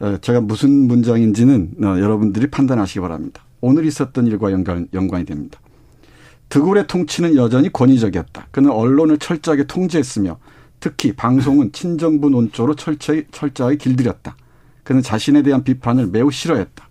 어, 0.00 0.18
제가 0.20 0.40
무슨 0.40 0.70
문장인지는 0.86 1.70
어, 1.82 1.86
여러분들이 1.98 2.48
판단하시기 2.48 3.00
바랍니다. 3.00 3.42
오늘 3.60 3.84
있었던 3.86 4.26
일과 4.26 4.52
연관, 4.52 4.88
연관이 4.94 5.24
됩니다. 5.24 5.58
드골의 6.48 6.86
통치는 6.86 7.36
여전히 7.36 7.72
권위적이었다. 7.72 8.48
그는 8.50 8.70
언론을 8.70 9.18
철저하게 9.18 9.64
통제했으며 9.64 10.38
특히 10.80 11.12
방송은 11.12 11.72
친정부 11.72 12.30
논조로 12.30 12.74
철저히, 12.74 13.24
철저하게 13.30 13.76
길들였다. 13.76 14.36
그는 14.84 15.02
자신에 15.02 15.42
대한 15.42 15.64
비판을 15.64 16.06
매우 16.08 16.30
싫어했다. 16.30 16.88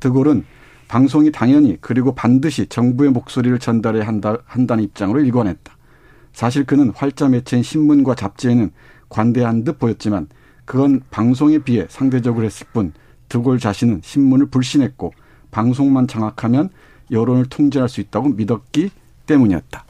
드골은 0.00 0.44
방송이 0.88 1.30
당연히 1.30 1.78
그리고 1.80 2.14
반드시 2.14 2.66
정부의 2.66 3.10
목소리를 3.10 3.58
전달해야 3.58 4.06
한다, 4.06 4.38
한다는 4.44 4.84
입장으로 4.84 5.20
일관했다. 5.20 5.76
사실 6.32 6.64
그는 6.64 6.90
활자 6.94 7.28
매체인 7.28 7.62
신문과 7.62 8.14
잡지에는 8.14 8.70
관대한 9.08 9.64
듯 9.64 9.78
보였지만 9.78 10.28
그건 10.64 11.02
방송에 11.10 11.58
비해 11.58 11.86
상대적으로 11.88 12.44
했을 12.44 12.66
뿐 12.72 12.92
드골 13.28 13.58
자신은 13.58 14.00
신문을 14.04 14.46
불신했고 14.46 15.12
방송만 15.50 16.06
장악하면 16.06 16.70
여론을 17.10 17.46
통제할 17.46 17.88
수 17.88 18.00
있다고 18.00 18.30
믿었기 18.30 18.90
때문이었다. 19.26 19.84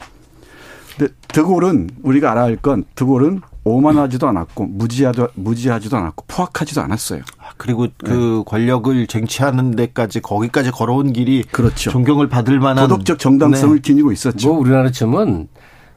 근데 1.01 1.13
드골은 1.29 1.89
우리가 2.03 2.31
알아야 2.31 2.45
할 2.45 2.57
건 2.61 2.83
드골은 2.93 3.41
오만하지도 3.63 4.27
않았고 4.27 4.65
무지하도 4.65 5.29
무지하지도 5.35 5.97
않았고 5.97 6.25
포악하지도 6.27 6.81
않았어요. 6.81 7.21
아, 7.39 7.49
그리고 7.57 7.87
그 8.03 8.11
네. 8.11 8.43
권력을 8.45 9.07
쟁취하는 9.07 9.71
데까지 9.71 10.19
거기까지 10.19 10.69
걸어온 10.71 11.13
길이 11.13 11.43
그렇죠. 11.43 11.89
존경을 11.91 12.27
받을 12.29 12.59
만한 12.59 12.87
도덕적 12.87 13.17
정당성을 13.19 13.75
네. 13.77 13.81
지니고 13.81 14.11
있었죠. 14.11 14.49
뭐 14.49 14.59
우리나라 14.59 14.91
쯤은 14.91 15.47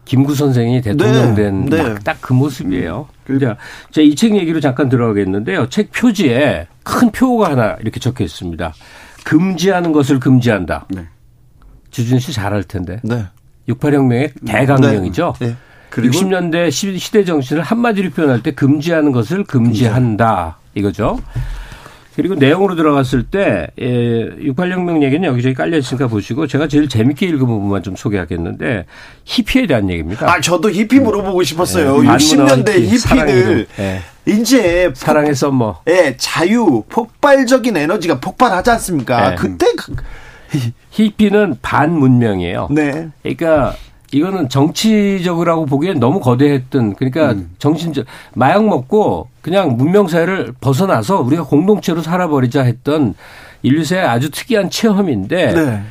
김구 0.06 0.34
선생이 0.34 0.80
대통령 0.82 1.34
된 1.34 1.66
딱그 2.04 2.32
네. 2.32 2.38
모습이에요. 2.38 3.08
음. 3.30 3.38
자, 3.40 4.00
이책 4.00 4.36
얘기로 4.36 4.60
잠깐 4.60 4.88
들어가겠는데요. 4.88 5.68
책 5.70 5.90
표지에 5.92 6.68
큰 6.82 7.10
표가 7.10 7.50
하나 7.50 7.76
이렇게 7.80 7.98
적혀 8.00 8.24
있습니다. 8.24 8.74
금지하는 9.24 9.92
것을 9.92 10.20
금지한다. 10.20 10.86
네. 10.90 11.08
주준 11.90 12.18
씨잘알 12.18 12.64
텐데. 12.64 13.00
네. 13.04 13.26
68혁명의 13.68 14.32
대강령이죠. 14.46 15.34
네. 15.40 15.46
네. 15.48 15.56
그리고 15.90 16.12
60년대 16.14 16.70
시대 16.70 17.24
정신을 17.24 17.62
한마디로 17.62 18.10
표현할 18.10 18.42
때 18.42 18.50
금지하는 18.50 19.12
것을 19.12 19.44
금지한다. 19.44 20.58
이거죠. 20.74 21.20
그리고 22.16 22.34
내용으로 22.36 22.76
들어갔을 22.76 23.24
때, 23.24 23.68
예, 23.80 24.30
68혁명 24.38 25.02
얘기는 25.02 25.24
여기저기 25.24 25.54
깔려 25.54 25.78
있으니까 25.78 26.06
보시고 26.06 26.46
제가 26.46 26.68
제일 26.68 26.88
재밌게 26.88 27.26
읽은 27.26 27.40
부분만 27.40 27.82
좀 27.82 27.96
소개하겠는데 27.96 28.86
히피에 29.24 29.66
대한 29.66 29.90
얘기입니다. 29.90 30.30
아, 30.30 30.40
저도 30.40 30.70
히피 30.70 31.00
물어보고 31.00 31.42
싶었어요. 31.42 32.04
예, 32.04 32.08
60년대 32.08 32.68
히피, 32.82 32.94
히피들. 32.94 33.66
예. 33.80 34.00
이제 34.26 34.90
사랑의 34.94 35.34
썸머. 35.34 35.82
예, 35.88 36.14
자유, 36.16 36.84
폭발적인 36.88 37.76
에너지가 37.76 38.20
폭발하지 38.20 38.70
않습니까? 38.70 39.32
예. 39.32 39.34
그때 39.34 39.66
그 39.76 39.94
히피는 40.90 41.58
반문명이에요. 41.62 42.68
네. 42.70 43.08
그러니까 43.22 43.74
이거는 44.12 44.48
정치적이라고 44.48 45.66
보기엔 45.66 45.98
너무 45.98 46.20
거대했던 46.20 46.94
그러니까 46.94 47.32
음. 47.32 47.50
정신적 47.58 48.06
마약 48.34 48.64
먹고 48.64 49.28
그냥 49.42 49.76
문명 49.76 50.06
사회를 50.06 50.52
벗어나서 50.60 51.20
우리가 51.20 51.44
공동체로 51.44 52.00
살아버리자 52.00 52.62
했던 52.62 53.14
인류사의 53.62 54.04
아주 54.04 54.30
특이한 54.30 54.70
체험인데 54.70 55.54
네. 55.54 55.82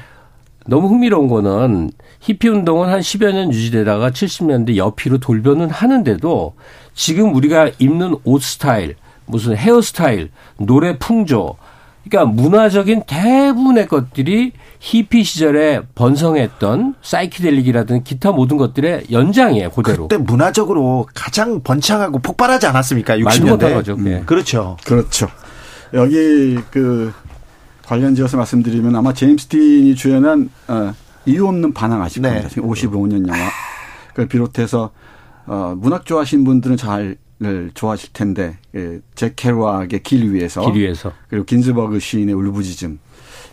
너무 0.65 0.87
흥미로운 0.87 1.27
거는 1.27 1.91
히피 2.21 2.47
운동은 2.47 2.87
한 2.87 3.01
10여 3.01 3.33
년 3.33 3.51
유지되다가 3.51 4.11
70년대 4.11 4.77
여피로 4.77 5.17
돌변은 5.17 5.69
하는데도 5.69 6.53
지금 6.93 7.35
우리가 7.35 7.71
입는 7.79 8.15
옷 8.23 8.41
스타일, 8.41 8.95
무슨 9.25 9.57
헤어 9.57 9.81
스타일, 9.81 10.29
노래 10.57 10.97
풍조, 10.97 11.57
그러니까 12.07 12.31
문화적인 12.33 13.03
대부분의 13.07 13.87
것들이 13.87 14.51
히피 14.79 15.23
시절에 15.23 15.81
번성했던 15.95 16.95
사이키델릭이라든 17.01 18.03
기타 18.03 18.31
모든 18.31 18.57
것들의 18.57 19.05
연장이에요, 19.11 19.69
그대로. 19.71 20.07
그때 20.07 20.21
문화적으로 20.21 21.07
가장 21.13 21.61
번창하고 21.63 22.19
폭발하지 22.19 22.67
않았습니까? 22.67 23.17
60년대. 23.17 23.73
거죠. 23.73 23.95
네. 23.95 24.23
그렇죠. 24.25 24.77
그렇죠. 24.85 25.29
여기 25.93 26.57
그 26.71 27.13
관련 27.85 28.15
지어서 28.15 28.35
말씀드리면 28.37 28.95
아마 28.95 29.13
제임스 29.13 29.47
틴이 29.47 29.95
주연한 29.95 30.49
어, 30.67 30.93
이유 31.25 31.47
없는 31.47 31.73
반항 31.73 32.01
아실 32.01 32.21
네. 32.21 32.41
겁니다. 32.41 32.49
55년 32.61 33.27
영화. 33.27 33.49
그걸 34.09 34.27
비롯해서 34.27 34.91
어, 35.45 35.75
문학 35.77 36.05
좋아하시는 36.05 36.43
분들은 36.43 36.77
잘 36.77 37.17
를 37.43 37.71
좋아하실 37.73 38.13
텐데 38.13 38.57
예, 38.75 39.01
잭 39.15 39.35
케르왁의 39.35 40.01
길 40.03 40.31
위에서, 40.33 40.61
길 40.71 40.81
위에서 40.81 41.11
그리고 41.27 41.45
긴즈버그 41.45 41.99
시인의 41.99 42.33
울부짖음 42.33 42.99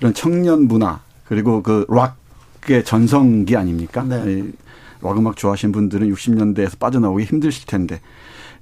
이런 0.00 0.14
청년 0.14 0.68
문화 0.68 1.00
그리고 1.24 1.62
그 1.62 1.86
락의 1.88 2.84
전성기 2.84 3.56
아닙니까? 3.56 4.04
네. 4.04 4.22
예, 4.26 4.44
락 5.02 5.18
음악 5.18 5.36
좋아하시는 5.36 5.72
분들은 5.72 6.12
60년대에서 6.12 6.78
빠져나오기 6.78 7.24
힘드실 7.24 7.66
텐데 7.66 8.00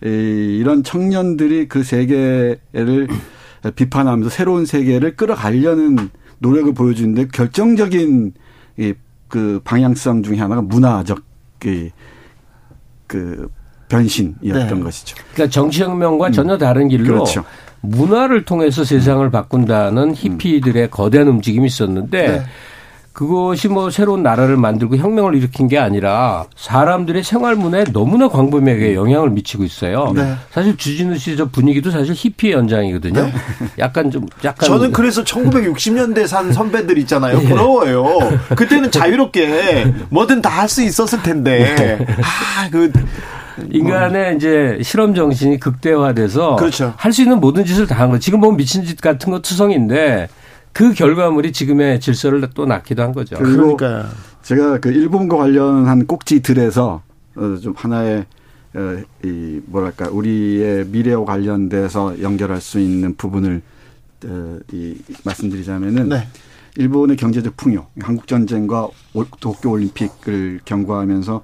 예, 0.05 0.09
이런 0.09 0.83
청년들이 0.83 1.69
그 1.69 1.83
세계를 1.83 3.09
비판하면서 3.77 4.31
새로운 4.31 4.65
세계를 4.65 5.17
끌어가려는 5.17 6.11
노력을 6.39 6.73
보여주는데 6.73 7.29
결정적인 7.33 8.33
이그 8.79 9.61
방향성 9.65 10.23
중에 10.23 10.39
하나가 10.39 10.63
문화적 10.63 11.23
그, 11.59 11.91
그 13.07 13.49
변신이었던 13.89 14.79
네. 14.79 14.81
것이죠. 14.81 15.17
그러니까 15.33 15.53
정치혁명과 15.53 16.29
음. 16.29 16.33
전혀 16.33 16.59
다른 16.59 16.89
길로 16.89 17.05
그렇죠. 17.05 17.45
문화를 17.81 18.45
통해서 18.45 18.85
세상을 18.85 19.29
바꾼다는 19.31 20.15
히피들의 20.15 20.83
음. 20.83 20.89
거대한 20.91 21.29
움직임이 21.29 21.67
있었는데 21.67 22.29
네. 22.29 22.43
그것이 23.19 23.67
뭐 23.67 23.91
새로운 23.91 24.23
나라를 24.23 24.57
만들고 24.57 24.97
혁명을 24.97 25.35
일으킨 25.35 25.67
게 25.67 25.77
아니라 25.77 26.45
사람들의 26.55 27.25
생활 27.25 27.57
문화에 27.57 27.83
너무나 27.93 28.29
광범위하게 28.29 28.95
영향을 28.95 29.31
미치고 29.31 29.65
있어요. 29.65 30.13
네. 30.15 30.37
사실 30.53 30.77
주진우 30.77 31.19
씨 31.19 31.37
저 31.37 31.47
분위기도 31.49 31.91
사실 31.91 32.15
히피의 32.15 32.53
연장이거든요. 32.53 33.25
네. 33.25 33.33
약간 33.81 34.13
좀 34.13 34.25
약간 34.45 34.69
저는 34.69 34.93
그래서 34.93 35.25
1960년대 35.25 36.29
산 36.29 36.53
선배들 36.55 36.97
있잖아요. 36.99 37.41
네. 37.41 37.49
부러워요. 37.49 38.07
그때는 38.55 38.93
자유롭게 38.93 39.93
뭐든 40.11 40.41
다 40.41 40.49
할 40.51 40.69
수 40.69 40.83
있었을 40.85 41.21
텐데. 41.25 41.75
네. 41.77 42.07
아, 42.23 42.69
그 42.71 42.93
인간의 43.73 44.37
이제 44.37 44.79
실험 44.83 45.15
정신이 45.17 45.59
극대화돼서 45.59 46.55
그렇죠. 46.55 46.95
할 46.97 47.13
수 47.13 47.23
있는 47.23 47.41
모든 47.41 47.65
짓을 47.65 47.89
다 47.89 47.97
한 47.99 48.11
거. 48.11 48.19
지금 48.21 48.41
보면 48.41 48.57
미친 48.57 48.85
짓 48.85 49.01
같은 49.01 49.33
거 49.33 49.41
투성인데 49.41 50.29
그 50.79 50.95
결과물이 50.95 51.51
지금의 51.51 51.99
질서를 51.99 52.49
또 52.55 52.65
낳기도 52.65 53.03
한 53.03 53.13
거죠. 53.13 53.35
그리고 53.37 53.77
그러니까 53.77 54.11
제가 54.43 54.79
그 54.79 54.91
일본과 54.91 55.37
관련한 55.37 56.07
꼭지들에서 56.07 57.03
어, 57.35 57.57
좀 57.61 57.75
하나의 57.77 58.25
어, 58.75 59.03
이 59.25 59.61
뭐랄까 59.67 60.09
우리의 60.09 60.87
미래와 60.87 61.25
관련돼서 61.25 62.23
연결할 62.23 62.61
수 62.61 62.79
있는 62.79 63.17
부분을 63.17 63.61
어, 64.27 64.59
이 64.73 64.95
말씀드리자면은 65.25 66.11
네. 66.11 66.29
일본의 66.77 67.17
경제적 67.17 67.57
풍요, 67.57 67.89
한국 67.99 68.29
전쟁과 68.29 68.89
도쿄 69.41 69.71
올림픽을 69.71 70.61
경과하면서 70.65 71.43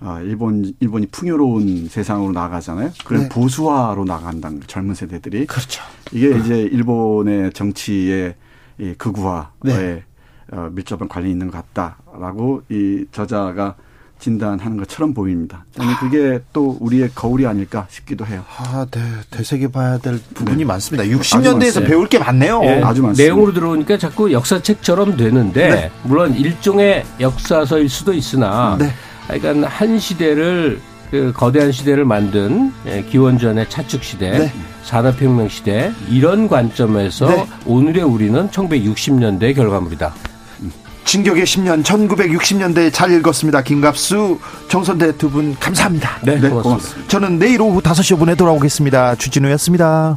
아, 0.00 0.20
일본 0.20 0.74
일본이 0.80 1.06
풍요로운 1.06 1.88
세상으로 1.88 2.32
나가잖아요. 2.32 2.90
그래서 3.06 3.22
네. 3.22 3.28
보수화로 3.30 4.04
나간다는 4.04 4.58
거예요. 4.58 4.66
젊은 4.66 4.94
세대들이. 4.94 5.46
그렇죠. 5.46 5.82
이게 6.12 6.36
이제 6.36 6.60
일본의 6.60 7.54
정치의 7.54 8.34
이 8.78 8.94
극우화에 8.96 9.46
네. 9.62 10.02
어, 10.52 10.68
밀접한 10.72 11.08
관련이 11.08 11.32
있는 11.32 11.50
것 11.50 11.64
같다라고 11.74 12.62
이 12.68 13.04
저자가 13.12 13.76
진단하는 14.18 14.78
것처럼 14.78 15.12
보입니다. 15.12 15.64
저는 15.72 15.94
그게 15.96 16.40
또 16.52 16.78
우리의 16.80 17.10
거울이 17.14 17.46
아닐까 17.46 17.86
싶기도 17.90 18.24
해요. 18.24 18.42
아, 18.56 18.86
네. 18.90 19.00
되새겨 19.30 19.68
봐야 19.68 19.98
될 19.98 20.18
부분이 20.34 20.58
네. 20.58 20.64
많습니다. 20.64 21.02
아주 21.04 21.18
60년대에서 21.18 21.52
많습니다. 21.52 21.80
배울 21.82 22.08
게 22.08 22.18
많네요. 22.18 22.60
예, 22.64 22.68
아주 22.82 23.02
많습니다. 23.02 23.22
내용으로 23.22 23.52
들어오니까 23.52 23.98
자꾸 23.98 24.32
역사책처럼 24.32 25.16
되는데 25.16 25.68
네. 25.68 25.90
물론 26.04 26.34
일종의 26.34 27.04
역사서일 27.20 27.88
수도 27.88 28.14
있으나 28.14 28.76
네. 28.78 28.90
그러니까 29.28 29.68
한 29.68 29.98
시대를 29.98 30.80
그 31.10 31.32
거대한 31.34 31.70
시대를 31.72 32.04
만든 32.04 32.72
예, 32.86 33.02
기원전의 33.02 33.68
차축 33.70 34.02
시대, 34.02 34.30
네. 34.38 34.52
산업혁명 34.82 35.48
시대 35.48 35.92
이런 36.10 36.48
관점에서 36.48 37.26
네. 37.28 37.46
오늘의 37.66 38.02
우리는 38.02 38.48
1960년대의 38.50 39.54
결과물이다. 39.54 40.12
진격의 41.04 41.44
10년 41.44 41.84
1960년대 41.84 42.92
잘 42.92 43.12
읽었습니다. 43.12 43.62
김갑수, 43.62 44.38
정선대 44.68 45.16
두 45.18 45.28
분 45.30 45.54
감사합니다. 45.60 46.18
네, 46.22 46.40
네, 46.40 46.48
고맙습니다. 46.48 46.62
고맙습니다. 46.62 47.08
저는 47.08 47.38
내일 47.38 47.60
오후 47.60 47.80
5시 47.80 48.16
5분에 48.18 48.36
돌아오겠습니다. 48.36 49.14
주진우였습니다. 49.16 50.16